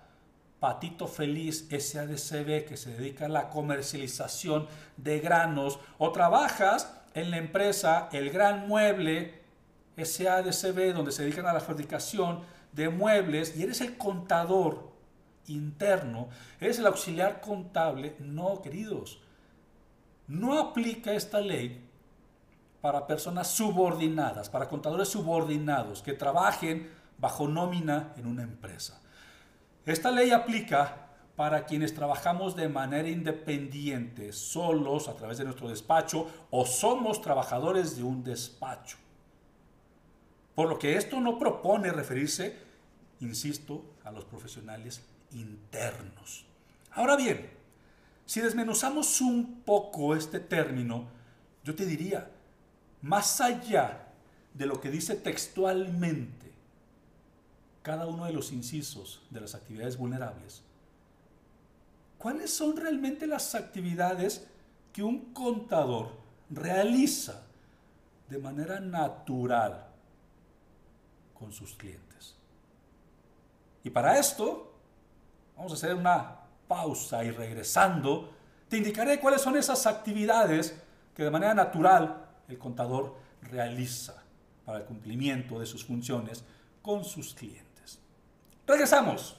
Patito 0.64 1.10
Feliz 1.10 1.68
SADCB 1.70 2.64
que 2.64 2.78
se 2.78 2.96
dedica 2.96 3.26
a 3.26 3.28
la 3.28 3.50
comercialización 3.50 4.66
de 4.96 5.20
granos 5.20 5.78
o 5.98 6.14
trabajas 6.14 7.02
en 7.14 7.32
la 7.32 7.38
empresa 7.38 8.08
El 8.14 8.30
Gran 8.30 8.70
Mueble 8.70 9.42
SADCB 9.98 10.94
donde 10.94 11.12
se 11.12 11.24
dedican 11.24 11.48
a 11.48 11.54
la 11.54 11.60
fabricación 11.60 12.44
de 12.72 12.88
muebles 12.88 13.58
y 13.58 13.64
eres 13.64 13.82
el 13.82 13.98
contador 13.98 14.94
interno, 15.48 16.30
eres 16.62 16.80
el 16.80 16.88
auxiliar 16.88 17.42
contable, 17.42 18.16
no, 18.20 18.62
queridos. 18.62 19.20
No 20.28 20.58
aplica 20.58 21.12
esta 21.12 21.42
ley 21.42 21.86
para 22.80 23.06
personas 23.06 23.50
subordinadas, 23.50 24.50
para 24.50 24.70
contadores 24.70 25.10
subordinados 25.10 26.02
que 26.02 26.14
trabajen 26.14 26.90
bajo 27.18 27.50
nómina 27.50 28.14
en 28.16 28.28
una 28.28 28.44
empresa. 28.44 29.03
Esta 29.86 30.12
ley 30.12 30.32
aplica 30.32 31.10
para 31.36 31.66
quienes 31.66 31.94
trabajamos 31.94 32.56
de 32.56 32.70
manera 32.70 33.10
independiente, 33.10 34.32
solos 34.32 35.10
a 35.10 35.16
través 35.16 35.38
de 35.38 35.44
nuestro 35.44 35.68
despacho 35.68 36.28
o 36.52 36.66
somos 36.66 37.22
trabajadores 37.22 37.98
de 37.98 38.04
un 38.04 38.24
despacho. 38.24 38.98
Por 40.56 40.70
lo 40.70 40.80
que 40.80 40.96
esto 40.96 41.20
no 41.20 41.38
propone 41.38 41.92
referirse, 41.92 42.56
insisto, 43.20 43.84
a 44.06 44.12
los 44.12 44.24
profesionales 44.24 45.04
internos. 45.32 46.46
Ahora 46.92 47.18
bien, 47.18 47.50
si 48.26 48.40
desmenuzamos 48.40 49.20
un 49.20 49.64
poco 49.66 50.16
este 50.16 50.40
término, 50.40 51.08
yo 51.64 51.76
te 51.76 51.86
diría, 51.86 52.30
más 53.02 53.42
allá 53.42 54.08
de 54.54 54.66
lo 54.66 54.80
que 54.80 54.92
dice 54.92 55.16
textualmente 55.16 56.53
cada 57.84 58.08
uno 58.08 58.26
de 58.26 58.34
los 58.34 58.52
incisos 58.52 59.22
de 59.30 59.42
las 59.42 59.54
actividades 59.54 59.98
vulnerables, 59.98 60.64
¿cuáles 62.18 62.52
son 62.52 62.78
realmente 62.78 63.28
las 63.28 63.54
actividades 63.54 64.48
que 64.94 65.04
un 65.04 65.34
contador 65.34 66.10
realiza 66.50 67.44
de 68.30 68.40
manera 68.40 68.80
natural 68.80 69.86
con 71.38 71.52
sus 71.52 71.76
clientes? 71.76 72.36
Y 73.84 73.90
para 73.90 74.18
esto, 74.18 74.74
vamos 75.58 75.74
a 75.74 75.76
hacer 75.76 75.94
una 75.94 76.40
pausa 76.68 77.22
y 77.26 77.32
regresando, 77.32 78.32
te 78.70 78.78
indicaré 78.78 79.20
cuáles 79.20 79.42
son 79.42 79.58
esas 79.58 79.86
actividades 79.86 80.74
que 81.14 81.24
de 81.24 81.30
manera 81.30 81.54
natural 81.54 82.30
el 82.48 82.58
contador 82.58 83.16
realiza 83.42 84.24
para 84.66 84.80
el 84.80 84.86
cumplimiento 84.86 85.60
de 85.60 85.66
sus 85.66 85.84
funciones 85.84 86.46
con 86.82 87.04
sus 87.04 87.34
clientes. 87.34 87.73
Regresamos. 88.68 89.36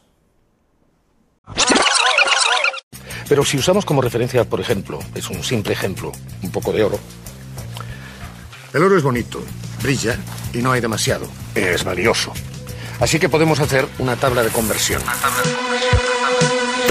Pero 3.28 3.44
si 3.44 3.56
usamos 3.56 3.84
como 3.84 4.02
referencia, 4.02 4.44
por 4.44 4.60
ejemplo, 4.60 4.98
es 5.14 5.30
un 5.30 5.42
simple 5.42 5.72
ejemplo, 5.72 6.12
un 6.42 6.50
poco 6.52 6.72
de 6.72 6.84
oro. 6.84 6.98
El 8.72 8.82
oro 8.82 8.96
es 8.96 9.02
bonito, 9.02 9.42
brilla 9.82 10.18
y 10.52 10.58
no 10.58 10.72
hay 10.72 10.80
demasiado. 10.80 11.26
Es 11.54 11.84
valioso. 11.84 12.32
Así 13.00 13.18
que 13.18 13.28
podemos 13.28 13.60
hacer 13.60 13.88
una 13.98 14.16
tabla 14.16 14.42
de 14.42 14.50
conversión. 14.50 15.02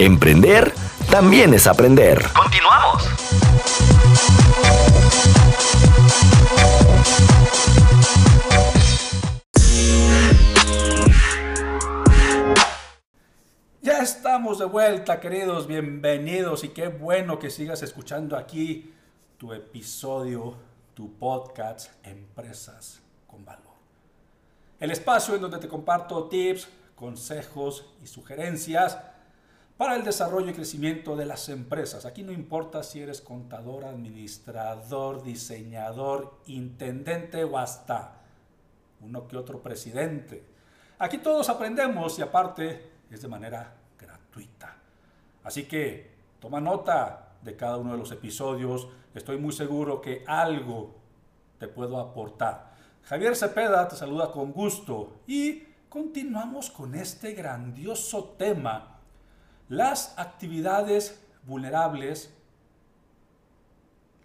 Emprender 0.00 0.72
también 1.10 1.52
es 1.54 1.66
aprender. 1.66 2.24
Continuamos. 2.32 3.02
Ya 13.82 13.98
estamos 13.98 14.60
de 14.60 14.66
vuelta, 14.66 15.18
queridos, 15.18 15.66
bienvenidos 15.66 16.62
y 16.62 16.68
qué 16.68 16.86
bueno 16.86 17.40
que 17.40 17.50
sigas 17.50 17.82
escuchando 17.82 18.36
aquí 18.36 18.94
tu 19.36 19.52
episodio, 19.52 20.54
tu 20.94 21.12
podcast 21.18 21.90
Empresas 22.06 23.00
con 23.26 23.44
Valor. 23.44 23.64
El 24.78 24.92
espacio 24.92 25.34
en 25.34 25.40
donde 25.40 25.58
te 25.58 25.66
comparto 25.66 26.28
tips, 26.28 26.68
consejos 26.94 27.84
y 28.00 28.06
sugerencias 28.06 28.96
para 29.78 29.94
el 29.94 30.02
desarrollo 30.02 30.50
y 30.50 30.54
crecimiento 30.54 31.14
de 31.14 31.24
las 31.24 31.48
empresas. 31.48 32.04
Aquí 32.04 32.24
no 32.24 32.32
importa 32.32 32.82
si 32.82 33.00
eres 33.00 33.20
contador, 33.20 33.84
administrador, 33.84 35.22
diseñador, 35.22 36.40
intendente 36.46 37.44
o 37.44 37.56
hasta 37.56 38.16
uno 39.00 39.28
que 39.28 39.36
otro 39.36 39.62
presidente. 39.62 40.44
Aquí 40.98 41.18
todos 41.18 41.48
aprendemos 41.48 42.18
y 42.18 42.22
aparte 42.22 42.90
es 43.08 43.22
de 43.22 43.28
manera 43.28 43.72
gratuita. 43.96 44.76
Así 45.44 45.68
que 45.68 46.10
toma 46.40 46.60
nota 46.60 47.36
de 47.40 47.54
cada 47.54 47.76
uno 47.76 47.92
de 47.92 47.98
los 47.98 48.10
episodios. 48.10 48.88
Estoy 49.14 49.38
muy 49.38 49.52
seguro 49.52 50.00
que 50.00 50.24
algo 50.26 50.96
te 51.60 51.68
puedo 51.68 52.00
aportar. 52.00 52.72
Javier 53.04 53.36
Cepeda 53.36 53.86
te 53.86 53.94
saluda 53.94 54.32
con 54.32 54.50
gusto 54.50 55.20
y 55.28 55.62
continuamos 55.88 56.68
con 56.68 56.96
este 56.96 57.32
grandioso 57.32 58.34
tema 58.36 58.97
las 59.68 60.18
actividades 60.18 61.20
vulnerables, 61.44 62.32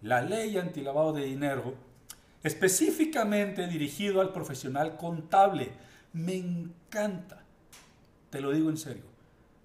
la 0.02 0.22
ley 0.22 0.58
antilavado 0.58 1.12
de 1.12 1.24
dinero 1.24 1.74
específicamente 2.44 3.66
dirigido 3.66 4.20
al 4.20 4.32
profesional 4.32 4.96
contable. 4.96 5.72
Me 6.12 6.36
encanta, 6.36 7.42
te 8.30 8.40
lo 8.40 8.52
digo 8.52 8.70
en 8.70 8.76
serio, 8.76 9.04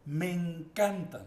me 0.06 0.32
encantan 0.32 1.24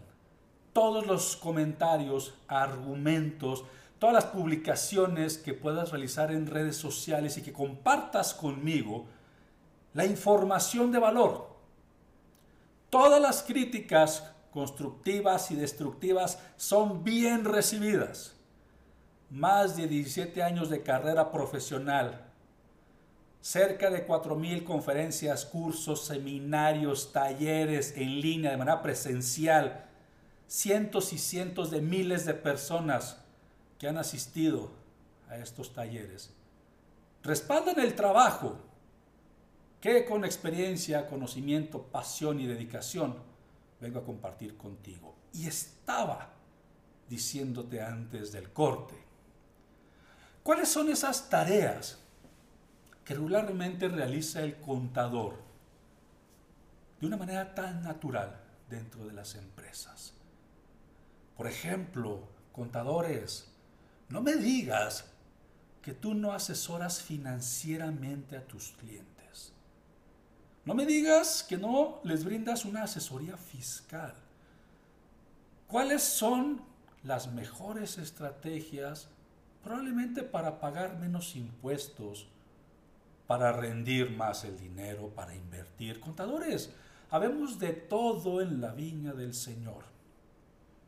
todos 0.73 1.05
los 1.05 1.37
comentarios, 1.37 2.33
argumentos, 2.47 3.63
todas 3.99 4.15
las 4.15 4.25
publicaciones 4.25 5.37
que 5.37 5.53
puedas 5.53 5.91
realizar 5.91 6.31
en 6.31 6.47
redes 6.47 6.75
sociales 6.75 7.37
y 7.37 7.43
que 7.43 7.53
compartas 7.53 8.33
conmigo 8.33 9.05
la 9.93 10.05
información 10.05 10.91
de 10.91 10.99
valor. 10.99 11.53
Todas 12.89 13.21
las 13.21 13.43
críticas 13.43 14.32
constructivas 14.53 15.49
y 15.49 15.55
destructivas 15.55 16.39
son 16.57 17.03
bien 17.03 17.43
recibidas. 17.43 18.35
Más 19.31 19.75
de 19.75 19.87
17 19.87 20.43
años 20.43 20.69
de 20.69 20.83
carrera 20.83 21.31
profesional, 21.31 22.29
cerca 23.41 23.89
de 23.89 24.07
4.000 24.07 24.63
conferencias, 24.63 25.43
cursos, 25.45 26.05
seminarios, 26.05 27.11
talleres 27.11 27.97
en 27.97 28.21
línea 28.21 28.51
de 28.51 28.57
manera 28.57 28.83
presencial, 28.83 29.85
cientos 30.47 31.11
y 31.13 31.17
cientos 31.17 31.71
de 31.71 31.81
miles 31.81 32.25
de 32.25 32.35
personas 32.35 33.17
que 33.79 33.87
han 33.87 33.97
asistido 33.97 34.71
a 35.29 35.37
estos 35.37 35.73
talleres. 35.73 36.29
Respaldan 37.23 37.79
el 37.79 37.95
trabajo 37.95 38.59
que 39.81 40.05
con 40.05 40.23
experiencia, 40.23 41.07
conocimiento, 41.07 41.81
pasión 41.81 42.39
y 42.39 42.45
dedicación 42.45 43.32
vengo 43.83 43.99
a 43.99 44.05
compartir 44.05 44.55
contigo. 44.57 45.13
Y 45.33 45.45
estaba 45.45 46.29
diciéndote 47.09 47.81
antes 47.81 48.31
del 48.31 48.51
corte, 48.51 48.95
¿cuáles 50.41 50.69
son 50.69 50.89
esas 50.89 51.29
tareas 51.29 51.99
que 53.03 53.13
regularmente 53.13 53.89
realiza 53.89 54.41
el 54.41 54.55
contador 54.61 55.35
de 56.99 57.07
una 57.07 57.17
manera 57.17 57.53
tan 57.53 57.83
natural 57.83 58.41
dentro 58.69 59.05
de 59.05 59.13
las 59.13 59.35
empresas? 59.35 60.13
Por 61.35 61.47
ejemplo, 61.47 62.29
contadores, 62.53 63.51
no 64.07 64.21
me 64.21 64.35
digas 64.35 65.05
que 65.81 65.93
tú 65.93 66.13
no 66.13 66.31
asesoras 66.31 67.01
financieramente 67.01 68.37
a 68.37 68.47
tus 68.47 68.71
clientes. 68.79 69.22
No 70.65 70.73
me 70.73 70.85
digas 70.85 71.43
que 71.43 71.57
no 71.57 71.99
les 72.03 72.23
brindas 72.23 72.63
una 72.63 72.83
asesoría 72.83 73.35
fiscal. 73.35 74.13
¿Cuáles 75.67 76.03
son 76.03 76.61
las 77.03 77.31
mejores 77.31 77.97
estrategias 77.97 79.09
probablemente 79.61 80.23
para 80.23 80.61
pagar 80.61 80.99
menos 80.99 81.35
impuestos, 81.35 82.27
para 83.27 83.51
rendir 83.51 84.11
más 84.11 84.45
el 84.45 84.57
dinero, 84.57 85.09
para 85.09 85.35
invertir? 85.35 85.99
Contadores, 85.99 86.71
habemos 87.09 87.59
de 87.59 87.73
todo 87.73 88.41
en 88.41 88.61
la 88.61 88.71
viña 88.71 89.11
del 89.11 89.33
Señor. 89.33 89.83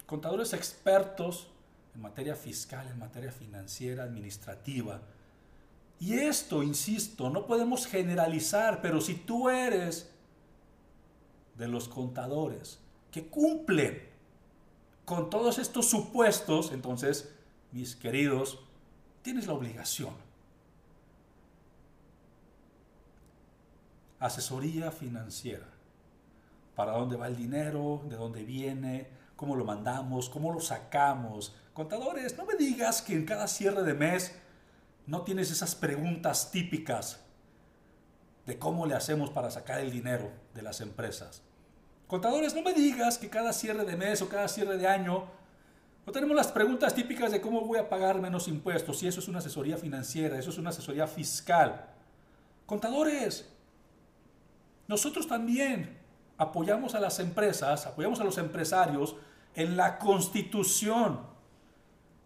Contadores 0.05 0.53
expertos 0.53 1.49
en 1.93 2.01
materia 2.01 2.35
fiscal, 2.35 2.87
en 2.87 2.99
materia 2.99 3.31
financiera, 3.31 4.03
administrativa, 4.03 5.01
y 5.99 6.13
esto, 6.15 6.61
insisto, 6.61 7.29
no 7.29 7.45
podemos 7.45 7.87
generalizar, 7.87 8.81
pero 8.81 8.99
si 8.99 9.15
tú 9.15 9.49
eres 9.49 10.11
de 11.57 11.67
los 11.67 11.87
contadores 11.87 12.79
que 13.11 13.27
cumplen 13.27 14.01
con 15.05 15.29
todos 15.29 15.57
estos 15.57 15.89
supuestos, 15.89 16.71
entonces, 16.73 17.33
mis 17.71 17.95
queridos, 17.95 18.59
tienes 19.21 19.47
la 19.47 19.53
obligación. 19.53 20.13
Asesoría 24.19 24.91
financiera. 24.91 25.67
¿Para 26.75 26.93
dónde 26.93 27.15
va 27.15 27.27
el 27.27 27.37
dinero? 27.37 28.01
¿De 28.09 28.17
dónde 28.17 28.43
viene? 28.43 29.07
¿Cómo 29.35 29.55
lo 29.55 29.63
mandamos? 29.63 30.29
¿Cómo 30.29 30.51
lo 30.51 30.59
sacamos? 30.59 31.55
Contadores, 31.73 32.37
no 32.37 32.45
me 32.45 32.55
digas 32.55 33.01
que 33.01 33.13
en 33.13 33.25
cada 33.25 33.47
cierre 33.47 33.83
de 33.83 33.93
mes 33.93 34.35
no 35.07 35.21
tienes 35.21 35.51
esas 35.51 35.75
preguntas 35.75 36.51
típicas 36.51 37.19
de 38.45 38.59
cómo 38.59 38.85
le 38.85 38.95
hacemos 38.95 39.29
para 39.29 39.51
sacar 39.51 39.79
el 39.79 39.91
dinero 39.91 40.31
de 40.53 40.61
las 40.61 40.81
empresas. 40.81 41.41
Contadores, 42.07 42.53
no 42.53 42.61
me 42.61 42.73
digas 42.73 43.17
que 43.17 43.29
cada 43.29 43.53
cierre 43.53 43.85
de 43.85 43.97
mes 43.97 44.21
o 44.21 44.29
cada 44.29 44.47
cierre 44.47 44.77
de 44.77 44.87
año 44.87 45.25
no 46.05 46.13
tenemos 46.13 46.35
las 46.35 46.51
preguntas 46.51 46.93
típicas 46.93 47.31
de 47.31 47.41
cómo 47.41 47.61
voy 47.61 47.79
a 47.79 47.89
pagar 47.89 48.21
menos 48.21 48.47
impuestos, 48.47 48.99
si 48.99 49.07
eso 49.07 49.19
es 49.19 49.27
una 49.27 49.39
asesoría 49.39 49.77
financiera, 49.77 50.37
eso 50.37 50.51
es 50.51 50.57
una 50.59 50.69
asesoría 50.69 51.07
fiscal. 51.07 51.87
Contadores, 52.67 53.49
nosotros 54.87 55.27
también 55.27 55.97
apoyamos 56.37 56.93
a 56.93 56.99
las 56.99 57.19
empresas, 57.19 57.87
apoyamos 57.87 58.19
a 58.19 58.23
los 58.23 58.37
empresarios 58.37 59.15
en 59.55 59.75
la 59.75 59.97
constitución 59.97 61.21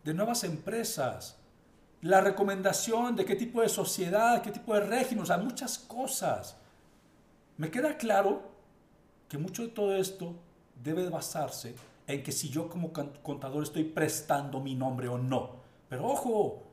de 0.04 0.14
nuevas 0.14 0.44
empresas, 0.44 1.39
la 2.02 2.22
recomendación 2.22 3.16
de 3.16 3.26
qué 3.26 3.36
tipo 3.36 3.62
de 3.62 3.70
sociedad, 3.70 4.42
qué 4.42 4.52
tipo 4.52 4.74
de 4.74 4.82
régimen, 4.82 5.24
o 5.24 5.26
sea, 5.26 5.38
muchas 5.38 5.78
cosas. 5.78 6.58
Me 7.58 7.70
queda 7.70 7.98
claro 7.98 8.42
que 9.28 9.38
mucho 9.38 9.64
de 9.64 9.70
todo 9.70 9.96
esto 9.96 10.36
debe 10.82 11.10
basarse 11.10 11.76
en 12.08 12.24
que 12.24 12.32
si 12.32 12.50
yo 12.50 12.70
como 12.70 12.92
contador 13.22 13.64
estoy 13.64 13.84
prestando 13.84 14.60
mi 14.60 14.76
nombre 14.76 15.08
o 15.10 15.18
no. 15.18 15.58
Pero 15.90 16.08
ojo, 16.08 16.64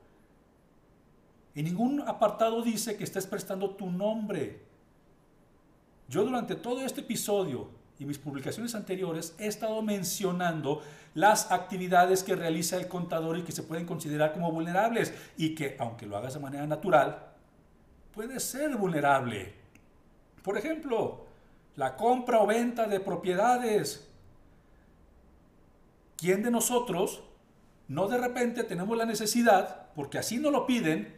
en 1.53 1.65
ningún 1.65 2.01
apartado 2.01 2.61
dice 2.61 2.97
que 2.97 3.03
estés 3.03 3.27
prestando 3.27 3.71
tu 3.71 3.91
nombre. 3.91 4.65
Yo 6.07 6.23
durante 6.23 6.55
todo 6.55 6.81
este 6.81 7.01
episodio 7.01 7.69
y 7.99 8.05
mis 8.05 8.17
publicaciones 8.17 8.75
anteriores 8.75 9.35
he 9.39 9.47
estado 9.47 9.81
mencionando 9.81 10.83
las 11.13 11.51
actividades 11.51 12.23
que 12.23 12.35
realiza 12.35 12.77
el 12.77 12.87
contador 12.87 13.37
y 13.37 13.43
que 13.43 13.51
se 13.51 13.63
pueden 13.63 13.85
considerar 13.85 14.33
como 14.33 14.51
vulnerables 14.51 15.13
y 15.35 15.55
que 15.55 15.75
aunque 15.79 16.05
lo 16.05 16.15
hagas 16.17 16.35
de 16.35 16.39
manera 16.39 16.67
natural, 16.67 17.27
puede 18.13 18.39
ser 18.39 18.75
vulnerable. 18.75 19.53
Por 20.43 20.57
ejemplo, 20.57 21.25
la 21.75 21.95
compra 21.95 22.39
o 22.39 22.47
venta 22.47 22.87
de 22.87 22.99
propiedades. 22.99 24.07
¿Quién 26.17 26.43
de 26.43 26.51
nosotros 26.51 27.23
no 27.87 28.07
de 28.07 28.17
repente 28.17 28.63
tenemos 28.63 28.97
la 28.97 29.05
necesidad, 29.05 29.87
porque 29.95 30.17
así 30.17 30.37
no 30.37 30.51
lo 30.51 30.65
piden, 30.65 31.15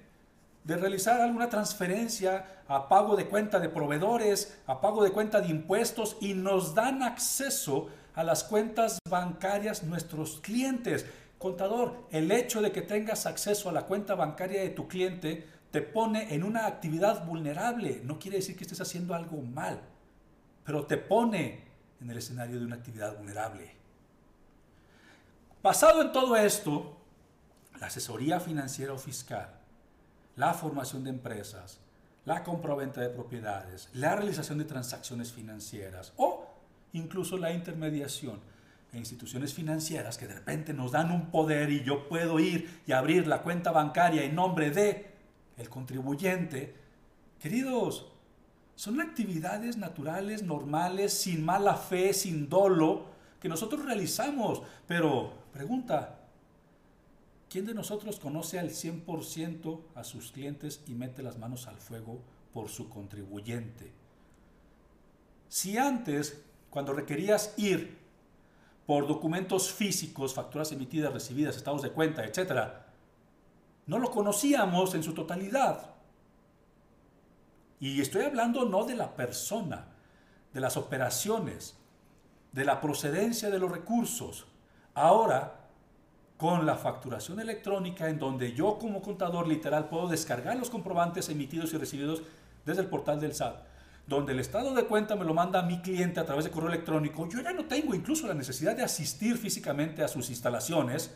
de 0.64 0.78
realizar 0.78 1.22
alguna 1.22 1.50
transferencia 1.50 2.64
a 2.68 2.88
pago 2.88 3.16
de 3.16 3.28
cuenta 3.28 3.60
de 3.60 3.70
proveedores, 3.70 4.60
a 4.68 4.82
pago 4.82 5.04
de 5.04 5.12
cuenta 5.12 5.42
de 5.42 5.50
impuestos 5.50 6.18
y 6.22 6.34
nos 6.34 6.76
dan 6.76 7.02
acceso 7.02 7.90
a 8.16 8.24
las 8.24 8.44
cuentas 8.44 9.00
bancarias 9.10 9.84
nuestros 9.84 10.40
clientes. 10.42 11.06
Contador, 11.38 12.06
el 12.12 12.32
hecho 12.32 12.62
de 12.62 12.72
que 12.72 12.82
tengas 12.82 13.26
acceso 13.26 13.70
a 13.70 13.72
la 13.72 13.84
cuenta 13.84 14.16
bancaria 14.16 14.62
de 14.62 14.70
tu 14.70 14.88
cliente 14.88 15.48
te 15.72 15.82
pone 15.82 16.34
en 16.34 16.44
una 16.44 16.66
actividad 16.66 17.26
vulnerable. 17.26 18.02
No 18.04 18.20
quiere 18.20 18.38
decir 18.38 18.58
que 18.58 18.64
estés 18.64 18.82
haciendo 18.82 19.16
algo 19.16 19.42
mal, 19.42 19.80
pero 20.66 20.86
te 20.86 20.98
pone 20.98 21.64
en 22.02 22.10
el 22.10 22.18
escenario 22.18 22.60
de 22.60 22.66
una 22.66 22.76
actividad 22.76 23.16
vulnerable. 23.16 23.76
Basado 25.64 26.02
en 26.02 26.12
todo 26.12 26.36
esto, 26.36 26.98
la 27.80 27.88
asesoría 27.88 28.40
financiera 28.40 28.94
o 28.94 28.98
fiscal 28.98 29.59
la 30.40 30.54
formación 30.54 31.04
de 31.04 31.10
empresas, 31.10 31.82
la 32.24 32.44
compraventa 32.46 33.02
de 33.02 33.10
propiedades, 33.10 33.90
la 33.94 34.16
realización 34.16 34.58
de 34.58 34.64
transacciones 34.64 35.34
financieras 35.34 36.14
o 36.16 36.48
incluso 36.94 37.38
la 37.38 37.52
intermediación 37.52 38.40
en 38.94 39.00
instituciones 39.00 39.54
financieras 39.54 40.18
que 40.18 40.28
de 40.28 40.36
repente 40.36 40.74
nos 40.74 40.94
dan 40.94 41.12
un 41.12 41.30
poder 41.30 41.70
y 41.72 41.84
yo 41.84 42.08
puedo 42.08 42.40
ir 42.40 42.82
y 42.88 42.94
abrir 42.94 43.28
la 43.28 43.42
cuenta 43.42 43.72
bancaria 43.72 44.24
en 44.24 44.34
nombre 44.34 44.72
de 44.72 45.12
el 45.58 45.70
contribuyente. 45.70 46.74
Queridos, 47.42 48.10
son 48.76 49.02
actividades 49.02 49.76
naturales, 49.76 50.42
normales, 50.42 51.12
sin 51.12 51.44
mala 51.44 51.76
fe, 51.76 52.14
sin 52.14 52.48
dolo, 52.48 53.08
que 53.42 53.50
nosotros 53.50 53.84
realizamos. 53.84 54.62
Pero, 54.88 55.34
pregunta, 55.52 56.19
¿Quién 57.50 57.66
de 57.66 57.74
nosotros 57.74 58.20
conoce 58.20 58.60
al 58.60 58.70
100% 58.70 59.82
a 59.96 60.04
sus 60.04 60.32
clientes 60.32 60.84
y 60.86 60.94
mete 60.94 61.24
las 61.24 61.40
manos 61.40 61.66
al 61.66 61.78
fuego 61.78 62.22
por 62.54 62.70
su 62.70 62.90
contribuyente? 62.90 63.92
Si 65.48 65.76
antes, 65.80 66.44
cuando 66.70 66.94
requerías 66.94 67.56
ir 67.58 67.98
por 68.86 69.08
documentos 69.08 69.72
físicos, 69.72 70.36
facturas 70.36 70.72
emitidas, 70.72 71.12
recibidas, 71.12 71.56
estados 71.56 71.82
de 71.82 71.92
cuenta, 71.92 72.24
etc., 72.24 72.72
no 73.88 73.98
lo 73.98 74.12
conocíamos 74.12 74.94
en 74.94 75.02
su 75.02 75.16
totalidad. 75.16 75.96
Y 77.80 78.00
estoy 78.00 78.26
hablando 78.26 78.66
no 78.66 78.86
de 78.86 78.96
la 78.96 79.16
persona, 79.16 79.88
de 80.54 80.60
las 80.60 80.78
operaciones, 80.78 81.78
de 82.52 82.66
la 82.66 82.80
procedencia 82.80 83.50
de 83.50 83.58
los 83.58 83.72
recursos. 83.72 84.46
Ahora 84.94 85.59
con 86.40 86.66
la 86.66 86.78
facturación 86.78 87.42
electrónica 87.42 88.08
en 88.08 88.18
donde 88.18 88.54
yo 88.54 88.80
como 88.80 89.02
contador 89.02 89.46
literal 89.46 89.90
puedo 89.90 90.08
descargar 90.08 90.56
los 90.56 90.70
comprobantes 90.70 91.28
emitidos 91.28 91.74
y 91.74 91.78
recibidos 91.78 92.22
desde 92.66 92.82
el 92.82 92.88
portal 92.88 93.20
del 93.20 93.36
SAT, 93.36 93.58
donde 94.08 94.32
el 94.32 94.40
estado 94.40 94.74
de 94.74 94.86
cuenta 94.86 95.18
me 95.18 95.26
lo 95.26 95.34
manda 95.34 95.60
a 95.60 95.64
mi 95.64 95.82
cliente 95.82 96.22
a 96.22 96.26
través 96.26 96.46
de 96.46 96.52
correo 96.52 96.70
electrónico, 96.70 97.28
yo 97.28 97.42
ya 97.42 97.52
no 97.52 97.66
tengo 97.66 97.94
incluso 97.94 98.26
la 98.26 98.34
necesidad 98.34 98.74
de 98.74 98.84
asistir 98.84 99.38
físicamente 99.38 100.02
a 100.02 100.08
sus 100.08 100.30
instalaciones 100.30 101.14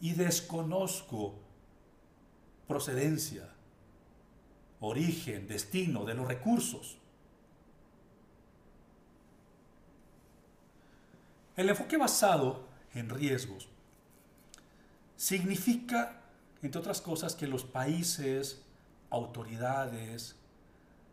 y 0.00 0.14
desconozco 0.14 1.36
procedencia, 2.66 3.50
origen, 4.80 5.46
destino 5.46 6.04
de 6.04 6.14
los 6.14 6.26
recursos. 6.26 6.98
El 11.56 11.68
enfoque 11.68 11.96
basado 11.96 12.64
en 12.94 13.08
riesgos 13.08 13.68
significa, 15.22 16.20
entre 16.62 16.80
otras 16.80 17.00
cosas, 17.00 17.36
que 17.36 17.46
los 17.46 17.62
países, 17.62 18.60
autoridades 19.08 20.34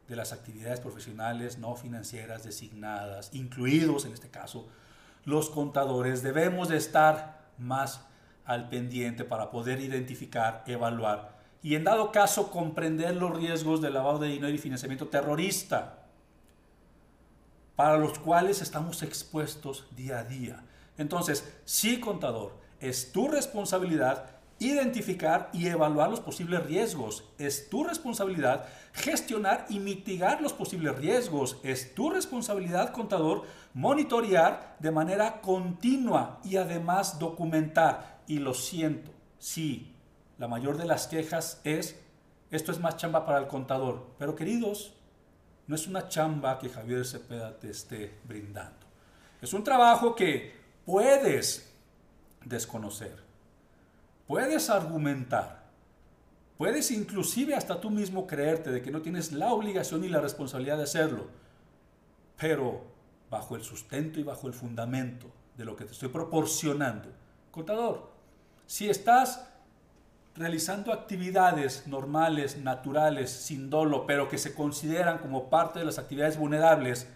de 0.07 0.15
las 0.15 0.33
actividades 0.33 0.79
profesionales 0.79 1.59
no 1.59 1.75
financieras 1.75 2.43
designadas, 2.43 3.29
incluidos 3.33 4.05
en 4.05 4.13
este 4.13 4.27
caso 4.27 4.67
los 5.25 5.51
contadores, 5.51 6.23
debemos 6.23 6.69
de 6.69 6.77
estar 6.77 7.51
más 7.59 8.01
al 8.45 8.67
pendiente 8.69 9.25
para 9.25 9.51
poder 9.51 9.79
identificar, 9.79 10.63
evaluar 10.65 11.37
y 11.61 11.75
en 11.75 11.83
dado 11.83 12.11
caso 12.11 12.49
comprender 12.49 13.15
los 13.15 13.37
riesgos 13.37 13.79
de 13.79 13.91
lavado 13.91 14.17
de 14.17 14.29
dinero 14.29 14.49
y 14.49 14.57
financiamiento 14.57 15.09
terrorista, 15.09 16.07
para 17.75 17.99
los 17.99 18.17
cuales 18.17 18.63
estamos 18.63 19.03
expuestos 19.03 19.85
día 19.95 20.17
a 20.17 20.23
día. 20.23 20.63
Entonces, 20.97 21.47
sí, 21.63 21.99
contador, 21.99 22.68
es 22.79 23.11
tu 23.11 23.27
responsabilidad 23.27 24.39
identificar 24.59 25.49
y 25.53 25.67
evaluar 25.67 26.09
los 26.09 26.19
posibles 26.19 26.65
riesgos. 26.65 27.23
Es 27.37 27.69
tu 27.69 27.83
responsabilidad 27.83 28.65
gestionar 28.93 29.65
y 29.69 29.79
mitigar 29.79 30.41
los 30.41 30.53
posibles 30.53 30.97
riesgos. 30.97 31.57
Es 31.63 31.95
tu 31.95 32.09
responsabilidad, 32.09 32.91
contador, 32.91 33.43
monitorear 33.73 34.75
de 34.79 34.91
manera 34.91 35.41
continua 35.41 36.39
y 36.43 36.57
además 36.57 37.19
documentar. 37.19 38.19
Y 38.27 38.39
lo 38.39 38.53
siento, 38.53 39.11
sí, 39.39 39.95
la 40.37 40.47
mayor 40.47 40.77
de 40.77 40.85
las 40.85 41.07
quejas 41.07 41.61
es, 41.63 41.99
esto 42.51 42.71
es 42.71 42.79
más 42.79 42.97
chamba 42.97 43.25
para 43.25 43.39
el 43.39 43.47
contador. 43.47 44.07
Pero 44.17 44.35
queridos, 44.35 44.93
no 45.67 45.75
es 45.75 45.87
una 45.87 46.09
chamba 46.09 46.59
que 46.59 46.69
Javier 46.69 47.05
Cepeda 47.05 47.57
te 47.57 47.69
esté 47.69 48.19
brindando. 48.25 48.87
Es 49.41 49.53
un 49.53 49.63
trabajo 49.63 50.15
que 50.15 50.53
puedes 50.85 51.68
desconocer. 52.45 53.23
Puedes 54.27 54.69
argumentar. 54.69 55.63
Puedes 56.57 56.91
inclusive 56.91 57.55
hasta 57.55 57.79
tú 57.79 57.89
mismo 57.89 58.27
creerte 58.27 58.71
de 58.71 58.81
que 58.81 58.91
no 58.91 59.01
tienes 59.01 59.31
la 59.31 59.53
obligación 59.53 60.01
ni 60.01 60.09
la 60.09 60.19
responsabilidad 60.19 60.77
de 60.77 60.83
hacerlo. 60.83 61.27
Pero 62.37 62.83
bajo 63.29 63.55
el 63.55 63.63
sustento 63.63 64.19
y 64.19 64.23
bajo 64.23 64.47
el 64.47 64.53
fundamento 64.53 65.27
de 65.57 65.65
lo 65.65 65.75
que 65.75 65.85
te 65.85 65.93
estoy 65.93 66.09
proporcionando. 66.09 67.09
Contador, 67.51 68.11
si 68.65 68.89
estás 68.89 69.45
realizando 70.35 70.93
actividades 70.93 71.87
normales, 71.87 72.57
naturales, 72.57 73.29
sin 73.29 73.69
dolo, 73.69 74.05
pero 74.05 74.29
que 74.29 74.37
se 74.37 74.53
consideran 74.53 75.17
como 75.17 75.49
parte 75.49 75.79
de 75.79 75.85
las 75.85 75.99
actividades 75.99 76.37
vulnerables 76.37 77.07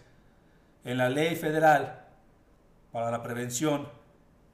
en 0.84 0.98
la 0.98 1.08
ley 1.08 1.36
federal 1.36 2.04
para 2.92 3.10
la 3.10 3.22
prevención 3.22 3.88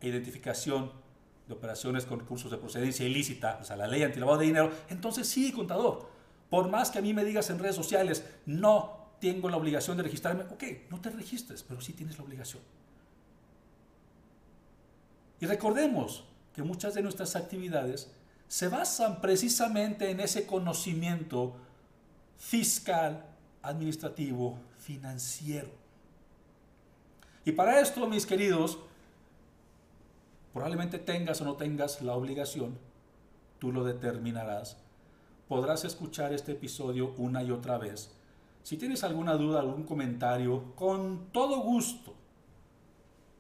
identificación 0.09 0.93
de 1.47 1.55
operaciones 1.55 2.05
con 2.05 2.21
recursos 2.21 2.51
de 2.51 2.59
procedencia 2.59 3.07
ilícita, 3.07 3.59
o 3.61 3.65
sea, 3.65 3.77
la 3.77 3.87
ley 3.87 4.03
antilavado 4.03 4.39
de 4.39 4.47
dinero, 4.47 4.71
entonces 4.89 5.29
sí, 5.29 5.53
contador, 5.53 6.09
por 6.49 6.69
más 6.69 6.91
que 6.91 6.99
a 6.99 7.03
mí 7.03 7.13
me 7.13 7.25
digas 7.25 7.51
en 7.51 7.59
redes 7.59 7.77
sociales, 7.77 8.25
no 8.47 9.01
tengo 9.21 9.49
la 9.49 9.57
obligación 9.57 9.97
de 9.97 10.03
registrarme, 10.03 10.45
ok, 10.45 10.65
no 10.91 11.01
te 11.01 11.11
registres, 11.11 11.63
pero 11.63 11.81
sí 11.81 11.93
tienes 11.93 12.19
la 12.19 12.25
obligación. 12.25 12.63
Y 15.41 15.47
recordemos 15.47 16.25
que 16.55 16.63
muchas 16.63 16.95
de 16.95 17.03
nuestras 17.03 17.37
actividades 17.37 18.11
se 18.49 18.69
basan 18.69 19.21
precisamente 19.21 20.11
en 20.11 20.21
ese 20.21 20.47
conocimiento 20.47 21.57
fiscal, 22.37 23.25
administrativo, 23.63 24.59
financiero. 24.79 25.71
Y 27.45 27.53
para 27.53 27.81
esto, 27.81 28.07
mis 28.09 28.27
queridos, 28.27 28.79
Probablemente 30.53 30.99
tengas 30.99 31.41
o 31.41 31.45
no 31.45 31.55
tengas 31.55 32.03
la 32.03 32.15
obligación, 32.15 32.77
tú 33.59 33.71
lo 33.71 33.85
determinarás. 33.85 34.77
Podrás 35.49 35.85
escuchar 35.85 36.33
este 36.33 36.53
episodio 36.53 37.15
una 37.19 37.43
y 37.43 37.51
otra 37.51 37.79
vez. 37.79 38.11
Si 38.63 38.77
tienes 38.77 39.05
alguna 39.05 39.35
duda, 39.35 39.61
algún 39.61 39.85
comentario, 39.85 40.75
con 40.75 41.29
todo 41.33 41.61
gusto, 41.61 42.15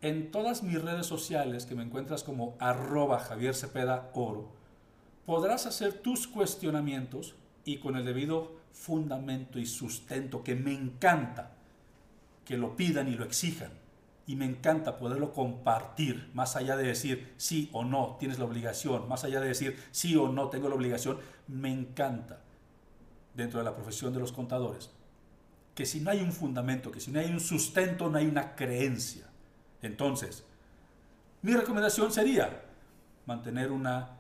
en 0.02 0.30
todas 0.30 0.62
mis 0.62 0.80
redes 0.80 1.06
sociales 1.06 1.66
que 1.66 1.74
me 1.74 1.82
encuentras 1.82 2.22
como 2.22 2.56
arroba 2.58 3.18
Javier 3.18 3.54
Cepeda 3.54 4.10
Oro, 4.14 4.48
podrás 5.26 5.66
hacer 5.66 5.92
tus 5.94 6.26
cuestionamientos 6.26 7.34
y 7.64 7.78
con 7.78 7.96
el 7.96 8.04
debido 8.04 8.52
fundamento 8.72 9.58
y 9.58 9.66
sustento 9.66 10.42
que 10.42 10.54
me 10.54 10.72
encanta 10.72 11.52
que 12.44 12.56
lo 12.56 12.76
pidan 12.76 13.08
y 13.08 13.16
lo 13.16 13.24
exijan 13.24 13.72
y 14.26 14.36
me 14.36 14.44
encanta 14.44 14.96
poderlo 14.96 15.32
compartir, 15.32 16.30
más 16.34 16.56
allá 16.56 16.76
de 16.76 16.84
decir 16.84 17.34
sí 17.36 17.68
o 17.72 17.84
no, 17.84 18.16
tienes 18.18 18.38
la 18.38 18.44
obligación, 18.44 19.08
más 19.08 19.24
allá 19.24 19.40
de 19.40 19.48
decir 19.48 19.82
sí 19.90 20.16
o 20.16 20.28
no, 20.28 20.48
tengo 20.48 20.68
la 20.68 20.74
obligación, 20.74 21.18
me 21.48 21.72
encanta 21.72 22.40
dentro 23.34 23.58
de 23.58 23.64
la 23.64 23.74
profesión 23.74 24.12
de 24.12 24.20
los 24.20 24.32
contadores, 24.32 24.90
que 25.74 25.86
si 25.86 26.00
no 26.00 26.10
hay 26.10 26.20
un 26.20 26.32
fundamento, 26.32 26.90
que 26.90 27.00
si 27.00 27.10
no 27.10 27.20
hay 27.20 27.30
un 27.30 27.40
sustento, 27.40 28.08
no 28.10 28.18
hay 28.18 28.26
una 28.26 28.54
creencia. 28.54 29.26
Entonces, 29.82 30.44
mi 31.42 31.54
recomendación 31.54 32.12
sería 32.12 32.64
mantener 33.26 33.72
una 33.72 34.18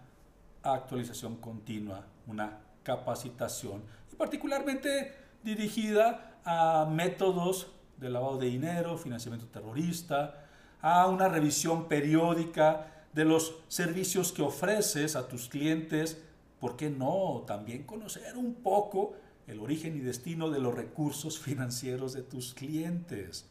actualización 0.62 1.36
continua, 1.36 2.06
una 2.26 2.60
capacitación, 2.82 3.82
y 4.12 4.16
particularmente 4.16 5.14
dirigida 5.42 6.38
a 6.44 6.88
métodos 6.90 7.72
de 8.00 8.10
lavado 8.10 8.38
de 8.38 8.46
dinero, 8.46 8.96
financiamiento 8.96 9.46
terrorista, 9.46 10.46
a 10.82 11.06
una 11.06 11.28
revisión 11.28 11.88
periódica 11.88 13.04
de 13.12 13.24
los 13.24 13.56
servicios 13.68 14.32
que 14.32 14.42
ofreces 14.42 15.16
a 15.16 15.28
tus 15.28 15.48
clientes, 15.48 16.22
¿por 16.58 16.76
qué 16.76 16.90
no? 16.90 17.44
También 17.46 17.84
conocer 17.84 18.36
un 18.36 18.54
poco 18.54 19.14
el 19.46 19.60
origen 19.60 19.96
y 19.96 20.00
destino 20.00 20.50
de 20.50 20.60
los 20.60 20.74
recursos 20.74 21.38
financieros 21.40 22.12
de 22.12 22.22
tus 22.22 22.54
clientes. 22.54 23.46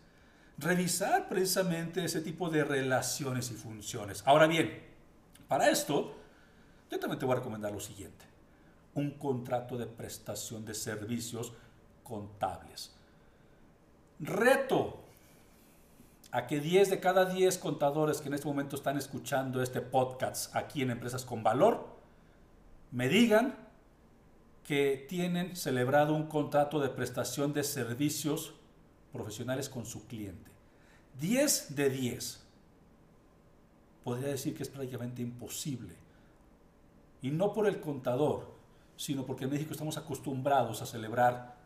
Revisar 0.58 1.30
precisamente 1.30 2.04
ese 2.04 2.22
tipo 2.22 2.50
de 2.50 2.64
relaciones 2.64 3.52
y 3.52 3.54
funciones. 3.54 4.24
Ahora 4.26 4.48
bien, 4.48 4.84
para 5.48 5.70
esto, 5.70 6.16
yo 6.90 7.00
también 7.00 7.20
te 7.20 7.26
voy 7.26 7.34
a 7.34 7.40
recomendar 7.40 7.72
lo 7.72 7.80
siguiente. 7.80 8.26
Un 8.96 9.12
contrato 9.12 9.78
de 9.78 9.86
prestación 9.86 10.66
de 10.66 10.74
servicios 10.74 11.54
contables. 12.04 12.94
Reto 14.20 15.00
a 16.32 16.46
que 16.46 16.60
10 16.60 16.90
de 16.90 17.00
cada 17.00 17.26
10 17.26 17.58
contadores 17.58 18.20
que 18.20 18.28
en 18.28 18.34
este 18.34 18.48
momento 18.48 18.76
están 18.76 18.98
escuchando 18.98 19.64
este 19.64 19.82
podcast 19.82 20.56
aquí 20.56 20.82
en 20.82 20.92
Empresas 20.92 21.24
con 21.24 21.42
Valor 21.42 21.88
me 22.92 23.08
digan 23.08 23.56
que 24.64 25.06
tienen 25.08 25.56
celebrado 25.56 26.14
un 26.14 26.28
contrato 26.28 26.80
de 26.80 26.90
prestación 26.90 27.54
de 27.54 27.64
servicios 27.64 28.54
profesionales 29.12 29.70
con 29.70 29.86
su 29.86 30.06
cliente. 30.06 30.52
10 31.20 31.76
de 31.76 31.90
10. 31.90 32.44
Podría 34.04 34.30
decir 34.30 34.56
que 34.56 34.64
es 34.64 34.70
prácticamente 34.70 35.22
imposible. 35.22 35.96
Y 37.22 37.32
no 37.32 37.54
por 37.54 37.68
el 37.68 37.80
contador, 37.80 38.54
sino 38.96 39.26
porque 39.26 39.46
en 39.46 39.52
México 39.52 39.72
estamos 39.72 39.98
acostumbrados 39.98 40.82
a 40.82 40.86
celebrar 40.86 41.59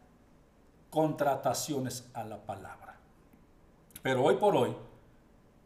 contrataciones 0.93 2.07
a 2.13 2.23
la 2.23 2.37
palabra. 2.37 2.95
Pero 4.03 4.23
hoy 4.23 4.35
por 4.35 4.55
hoy, 4.55 4.75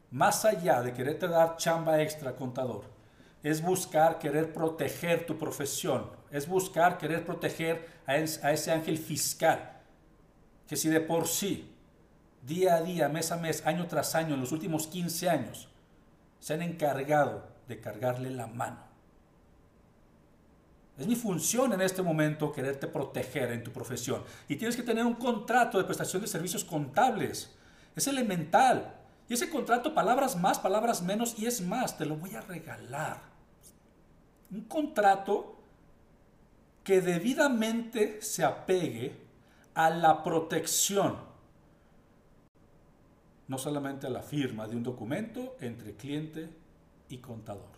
más 0.09 0.45
allá 0.45 0.81
de 0.81 0.93
quererte 0.93 1.27
dar 1.27 1.57
chamba 1.57 2.01
extra, 2.01 2.33
contador, 2.33 2.85
es 3.43 3.61
buscar 3.61 4.19
querer 4.19 4.53
proteger 4.53 5.25
tu 5.25 5.37
profesión, 5.37 6.09
es 6.31 6.47
buscar 6.47 6.97
querer 6.97 7.25
proteger 7.25 7.85
a, 8.05 8.15
ese 8.15 8.71
ángel 8.71 8.97
fiscal, 8.97 9.81
que 10.65 10.77
si 10.77 10.87
de 10.87 11.01
por 11.01 11.27
sí, 11.27 11.75
día 12.43 12.75
a 12.75 12.81
día, 12.81 13.09
mes 13.09 13.33
a 13.33 13.35
mes, 13.35 13.65
año 13.65 13.85
tras 13.85 14.15
año, 14.15 14.33
en 14.33 14.39
los 14.39 14.53
últimos 14.53 14.87
15 14.87 15.29
años, 15.29 15.67
se 16.39 16.53
han 16.53 16.61
encargado 16.61 17.43
de 17.67 17.81
cargarle 17.81 18.29
la 18.29 18.47
mano 18.47 18.86
es 20.97 21.05
mi 21.05 21.15
función 21.15 21.73
en 21.73 21.81
este 21.81 22.01
momento 22.01 22.51
quererte 22.51 22.87
proteger 22.87 23.51
en 23.51 23.63
tu 23.63 23.71
profesión. 23.71 24.23
Y 24.47 24.55
tienes 24.55 24.75
que 24.75 24.83
tener 24.83 25.05
un 25.05 25.13
contrato 25.13 25.77
de 25.77 25.83
prestación 25.83 26.23
de 26.23 26.27
servicios 26.27 26.63
contables. 26.63 27.55
Es 27.95 28.07
elemental. 28.07 28.95
Y 29.29 29.35
ese 29.35 29.49
contrato, 29.49 29.93
palabras 29.93 30.35
más, 30.35 30.57
palabras 30.57 31.03
menos, 31.03 31.37
y 31.37 31.45
es 31.45 31.61
más, 31.61 31.97
te 31.97 32.05
lo 32.05 32.15
voy 32.15 32.33
a 32.33 32.41
regalar. 32.41 33.21
Un 34.49 34.61
contrato 34.61 35.59
que 36.83 37.01
debidamente 37.01 38.21
se 38.21 38.43
apegue 38.43 39.15
a 39.75 39.91
la 39.91 40.23
protección, 40.23 41.17
no 43.47 43.57
solamente 43.59 44.07
a 44.07 44.09
la 44.09 44.23
firma 44.23 44.67
de 44.67 44.75
un 44.75 44.83
documento 44.83 45.57
entre 45.59 45.93
cliente 45.95 46.49
y 47.09 47.17
contador. 47.17 47.76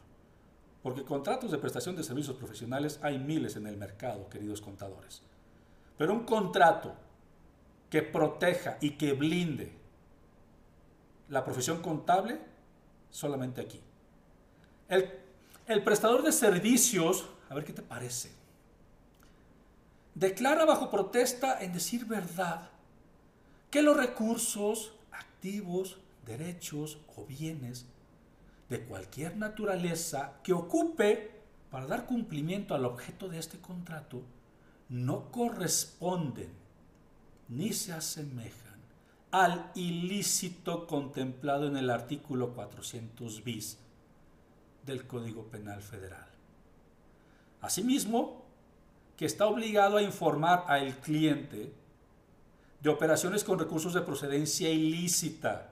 Porque 0.82 1.04
contratos 1.04 1.52
de 1.52 1.58
prestación 1.58 1.96
de 1.96 2.04
servicios 2.04 2.38
profesionales 2.38 3.00
hay 3.02 3.20
miles 3.20 3.56
en 3.56 3.68
el 3.68 3.78
mercado, 3.78 4.30
queridos 4.30 4.62
contadores. 4.62 5.22
Pero 5.98 6.14
un 6.14 6.24
contrato 6.24 6.94
que 7.90 8.02
proteja 8.02 8.78
y 8.80 8.92
que 8.92 9.14
blinde 9.14 9.74
la 11.28 11.44
profesión 11.44 11.82
contable, 11.82 12.40
solamente 13.10 13.62
aquí. 13.62 13.82
El, 14.88 15.84
prestador 15.84 16.24
de 16.24 16.32
servicios, 16.32 17.26
a 17.50 17.56
ver 17.56 17.66
qué 17.66 17.74
te 17.74 17.82
parece, 17.82 18.32
declara 20.16 20.66
bajo 20.66 20.90
protesta 20.90 21.62
en 21.62 21.74
decir 21.74 22.06
verdad 22.06 22.70
que 23.70 23.82
los 23.82 23.96
recursos, 23.96 24.94
activos, 25.12 26.00
derechos 26.26 27.00
o 27.16 27.26
bienes 27.26 27.86
de 28.70 28.82
cualquier 28.86 29.36
naturaleza 29.36 30.40
que 30.44 30.54
ocupe 30.54 31.32
para 31.72 31.88
dar 31.88 32.06
cumplimiento 32.06 32.76
al 32.76 32.86
objeto 32.86 33.28
de 33.28 33.40
este 33.40 33.60
contrato 33.60 34.24
no 34.90 35.32
corresponden 35.32 36.52
ni 37.48 37.74
se 37.74 37.94
asemejan 37.94 38.80
al 39.32 39.72
ilícito 39.76 40.88
contemplado 40.88 41.68
en 41.68 41.78
el 41.78 41.90
artículo 41.90 42.54
400 42.54 43.44
bis 43.44 43.78
del 44.86 45.06
Código 45.06 45.46
Penal 45.46 45.84
Federal. 45.84 46.28
Asimismo, 47.62 48.46
que 49.18 49.26
está 49.26 49.46
obligado 49.46 49.98
a 49.98 50.02
informar 50.02 50.66
al 50.68 50.98
cliente 50.98 51.74
de 52.82 52.90
operaciones 52.90 53.44
con 53.44 53.60
recursos 53.60 53.94
de 53.94 54.02
procedencia 54.02 54.70
ilícita 54.70 55.69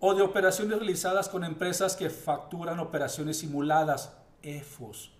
o 0.00 0.14
de 0.14 0.22
operaciones 0.22 0.78
realizadas 0.78 1.28
con 1.28 1.44
empresas 1.44 1.96
que 1.96 2.10
facturan 2.10 2.78
operaciones 2.78 3.38
simuladas, 3.38 4.12
EFOS, 4.42 5.12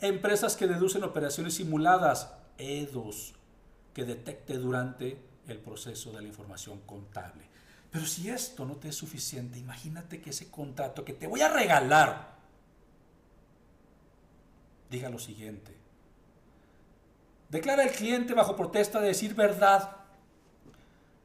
empresas 0.00 0.56
que 0.56 0.66
deducen 0.66 1.04
operaciones 1.04 1.54
simuladas, 1.54 2.32
EDOS, 2.58 3.34
que 3.94 4.04
detecte 4.04 4.58
durante 4.58 5.18
el 5.46 5.58
proceso 5.58 6.12
de 6.12 6.22
la 6.22 6.28
información 6.28 6.80
contable. 6.86 7.44
Pero 7.90 8.06
si 8.06 8.30
esto 8.30 8.64
no 8.64 8.76
te 8.76 8.88
es 8.88 8.96
suficiente, 8.96 9.58
imagínate 9.58 10.20
que 10.20 10.30
ese 10.30 10.50
contrato 10.50 11.04
que 11.04 11.12
te 11.12 11.26
voy 11.26 11.42
a 11.42 11.48
regalar 11.48 12.32
diga 14.90 15.08
lo 15.08 15.18
siguiente. 15.18 15.74
Declara 17.48 17.82
el 17.82 17.92
cliente 17.92 18.34
bajo 18.34 18.56
protesta 18.56 19.00
de 19.00 19.08
decir 19.08 19.34
verdad 19.34 19.96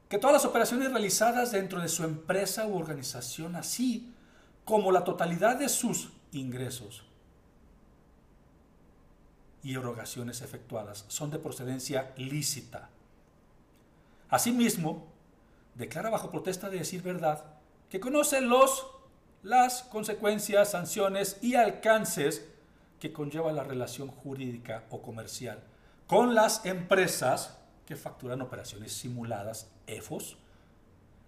que 0.08 0.18
todas 0.18 0.34
las 0.34 0.44
operaciones 0.44 0.90
realizadas 0.90 1.52
dentro 1.52 1.80
de 1.80 1.88
su 1.88 2.04
empresa 2.04 2.66
u 2.66 2.76
organización, 2.76 3.56
así 3.56 4.12
como 4.64 4.90
la 4.92 5.04
totalidad 5.04 5.56
de 5.56 5.68
sus 5.68 6.10
ingresos 6.32 7.04
y 9.62 9.74
erogaciones 9.74 10.40
efectuadas, 10.40 11.04
son 11.08 11.30
de 11.30 11.38
procedencia 11.38 12.12
lícita. 12.16 12.88
Asimismo, 14.30 15.06
declara 15.74 16.10
bajo 16.10 16.30
protesta 16.30 16.70
de 16.70 16.78
decir 16.78 17.02
verdad 17.02 17.44
que 17.90 18.00
conoce 18.00 18.40
los, 18.40 18.86
las 19.42 19.82
consecuencias, 19.84 20.70
sanciones 20.70 21.38
y 21.42 21.54
alcances 21.54 22.46
que 23.00 23.12
conlleva 23.12 23.52
la 23.52 23.64
relación 23.64 24.08
jurídica 24.08 24.84
o 24.90 25.02
comercial 25.02 25.62
con 26.08 26.34
las 26.34 26.64
empresas 26.64 27.57
que 27.88 27.96
facturan 27.96 28.42
operaciones 28.42 28.92
simuladas, 28.92 29.70
EFOS, 29.86 30.36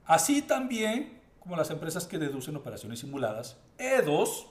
así 0.05 0.42
también 0.42 1.18
como 1.38 1.57
las 1.57 1.70
empresas 1.70 2.07
que 2.07 2.18
deducen 2.18 2.55
operaciones 2.55 2.99
simuladas, 2.99 3.57
EDOS, 3.79 4.46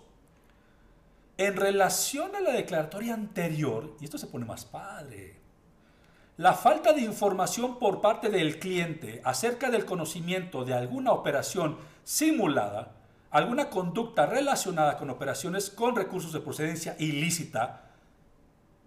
en 1.37 1.55
relación 1.55 2.35
a 2.35 2.39
la 2.39 2.51
declaratoria 2.51 3.13
anterior, 3.13 3.95
y 4.01 4.05
esto 4.05 4.17
se 4.17 4.25
pone 4.25 4.43
más 4.43 4.65
padre, 4.65 5.37
la 6.37 6.55
falta 6.55 6.93
de 6.93 7.01
información 7.01 7.77
por 7.77 8.01
parte 8.01 8.29
del 8.29 8.57
cliente 8.57 9.21
acerca 9.23 9.69
del 9.69 9.85
conocimiento 9.85 10.65
de 10.65 10.73
alguna 10.73 11.11
operación 11.11 11.77
simulada, 12.03 12.95
alguna 13.29 13.69
conducta 13.69 14.25
relacionada 14.25 14.97
con 14.97 15.11
operaciones 15.11 15.69
con 15.69 15.95
recursos 15.95 16.33
de 16.33 16.39
procedencia 16.39 16.95
ilícita, 16.97 17.83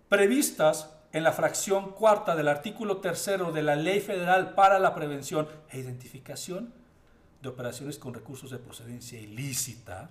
previstas 0.08 0.90
en 1.12 1.24
la 1.24 1.32
fracción 1.32 1.92
cuarta 1.92 2.34
del 2.34 2.48
artículo 2.48 2.98
tercero 2.98 3.52
de 3.52 3.62
la 3.62 3.76
Ley 3.76 4.00
Federal 4.00 4.54
para 4.54 4.78
la 4.78 4.94
Prevención 4.94 5.46
e 5.68 5.78
Identificación 5.78 6.72
de 7.42 7.48
Operaciones 7.50 7.98
con 7.98 8.14
Recursos 8.14 8.50
de 8.50 8.58
Procedencia 8.58 9.20
Ilícita. 9.20 10.08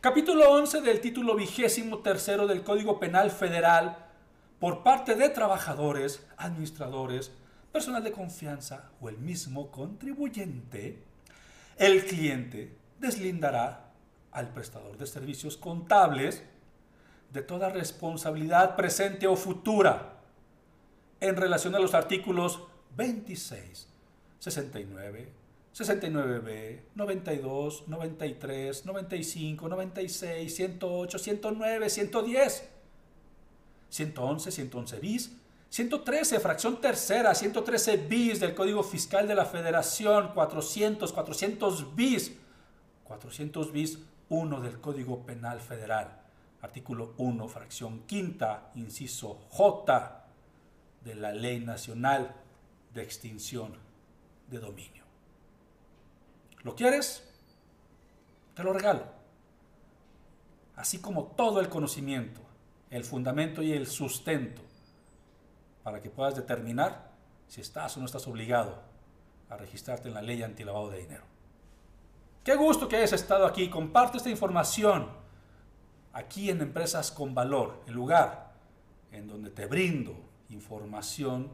Capítulo 0.00 0.50
11 0.52 0.82
del 0.82 1.00
título 1.00 1.34
vigésimo 1.34 1.98
tercero 2.00 2.46
del 2.46 2.62
Código 2.62 3.00
Penal 3.00 3.30
Federal 3.30 3.96
por 4.60 4.82
parte 4.82 5.14
de 5.14 5.30
trabajadores, 5.30 6.26
administradores, 6.36 7.32
personal 7.72 8.04
de 8.04 8.12
confianza 8.12 8.90
o 9.00 9.08
el 9.08 9.16
mismo 9.18 9.70
contribuyente, 9.70 11.02
el 11.76 12.04
cliente 12.04 12.76
deslindará 12.98 13.90
al 14.32 14.52
prestador 14.52 14.98
de 14.98 15.06
servicios 15.06 15.56
contables 15.56 16.42
de 17.30 17.42
toda 17.42 17.68
responsabilidad 17.68 18.76
presente 18.76 19.26
o 19.26 19.36
futura 19.36 20.14
en 21.20 21.36
relación 21.36 21.74
a 21.74 21.78
los 21.78 21.94
artículos 21.94 22.60
26, 22.96 23.88
69, 24.38 25.28
69b, 25.74 26.80
92, 26.94 27.84
93, 27.86 28.86
95, 28.86 29.68
96, 29.68 30.54
108, 30.54 31.18
109, 31.18 31.90
110, 31.90 32.68
111, 33.90 34.50
111 34.50 34.98
bis, 35.00 35.32
113, 35.70 36.40
fracción 36.40 36.80
tercera, 36.80 37.34
113 37.34 37.98
bis 37.98 38.40
del 38.40 38.54
Código 38.54 38.82
Fiscal 38.82 39.28
de 39.28 39.34
la 39.34 39.44
Federación, 39.44 40.32
400, 40.32 41.12
400 41.12 41.94
bis, 41.94 42.32
400 43.04 43.72
bis 43.72 43.98
1 44.30 44.60
del 44.60 44.80
Código 44.80 45.26
Penal 45.26 45.60
Federal 45.60 46.27
artículo 46.62 47.14
1, 47.18 47.48
fracción 47.48 48.00
quinta, 48.00 48.70
inciso 48.74 49.46
J 49.50 50.24
de 51.02 51.14
la 51.14 51.32
Ley 51.32 51.60
Nacional 51.60 52.34
de 52.92 53.02
Extinción 53.02 53.72
de 54.48 54.58
Dominio. 54.58 55.04
¿Lo 56.62 56.74
quieres? 56.74 57.24
Te 58.54 58.64
lo 58.64 58.72
regalo. 58.72 59.04
Así 60.76 61.00
como 61.00 61.24
todo 61.24 61.60
el 61.60 61.68
conocimiento, 61.68 62.40
el 62.90 63.04
fundamento 63.04 63.62
y 63.62 63.72
el 63.72 63.86
sustento 63.86 64.62
para 65.82 66.00
que 66.00 66.10
puedas 66.10 66.34
determinar 66.34 67.10
si 67.46 67.60
estás 67.60 67.96
o 67.96 68.00
no 68.00 68.06
estás 68.06 68.26
obligado 68.26 68.82
a 69.48 69.56
registrarte 69.56 70.08
en 70.08 70.14
la 70.14 70.22
ley 70.22 70.42
antilavado 70.42 70.90
de 70.90 70.98
dinero. 70.98 71.24
Qué 72.44 72.54
gusto 72.56 72.88
que 72.88 72.96
hayas 72.96 73.12
estado 73.12 73.46
aquí. 73.46 73.68
Comparte 73.68 74.18
esta 74.18 74.30
información 74.30 75.08
aquí 76.12 76.50
en 76.50 76.60
Empresas 76.60 77.10
con 77.10 77.34
Valor, 77.34 77.82
el 77.86 77.94
lugar 77.94 78.52
en 79.12 79.26
donde 79.26 79.50
te 79.50 79.66
brindo 79.66 80.14
información 80.50 81.50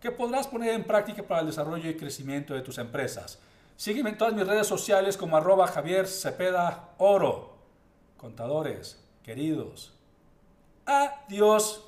que 0.00 0.10
podrás 0.10 0.46
poner 0.46 0.74
en 0.74 0.84
práctica 0.84 1.22
para 1.22 1.40
el 1.40 1.46
desarrollo 1.46 1.88
y 1.88 1.96
crecimiento 1.96 2.54
de 2.54 2.62
tus 2.62 2.78
empresas. 2.78 3.38
Sígueme 3.76 4.10
en 4.10 4.18
todas 4.18 4.34
mis 4.34 4.46
redes 4.46 4.66
sociales 4.66 5.16
como 5.16 5.36
arroba 5.36 5.66
Javier 5.66 6.06
Cepeda 6.06 6.90
Oro. 6.98 7.56
Contadores, 8.16 9.02
queridos. 9.22 9.92
Adiós. 10.86 11.82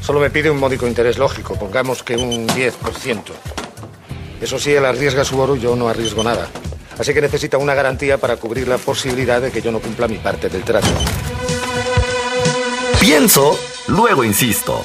Solo 0.00 0.20
me 0.20 0.30
pide 0.30 0.50
un 0.50 0.58
módico 0.58 0.86
interés 0.86 1.18
lógico, 1.18 1.58
pongamos 1.58 2.02
que 2.02 2.16
un 2.16 2.46
10%. 2.48 3.22
Eso 4.40 4.58
sí, 4.58 4.72
él 4.72 4.84
arriesga 4.84 5.24
su 5.24 5.38
oro, 5.38 5.56
yo 5.56 5.74
no 5.76 5.88
arriesgo 5.88 6.22
nada. 6.22 6.48
Así 6.98 7.12
que 7.12 7.20
necesita 7.20 7.58
una 7.58 7.74
garantía 7.74 8.18
para 8.18 8.36
cubrir 8.36 8.68
la 8.68 8.78
posibilidad 8.78 9.40
de 9.40 9.50
que 9.50 9.60
yo 9.60 9.70
no 9.70 9.80
cumpla 9.80 10.08
mi 10.08 10.16
parte 10.16 10.48
del 10.48 10.62
trato. 10.62 10.88
Pienso, 13.00 13.58
luego 13.88 14.24
insisto. 14.24 14.84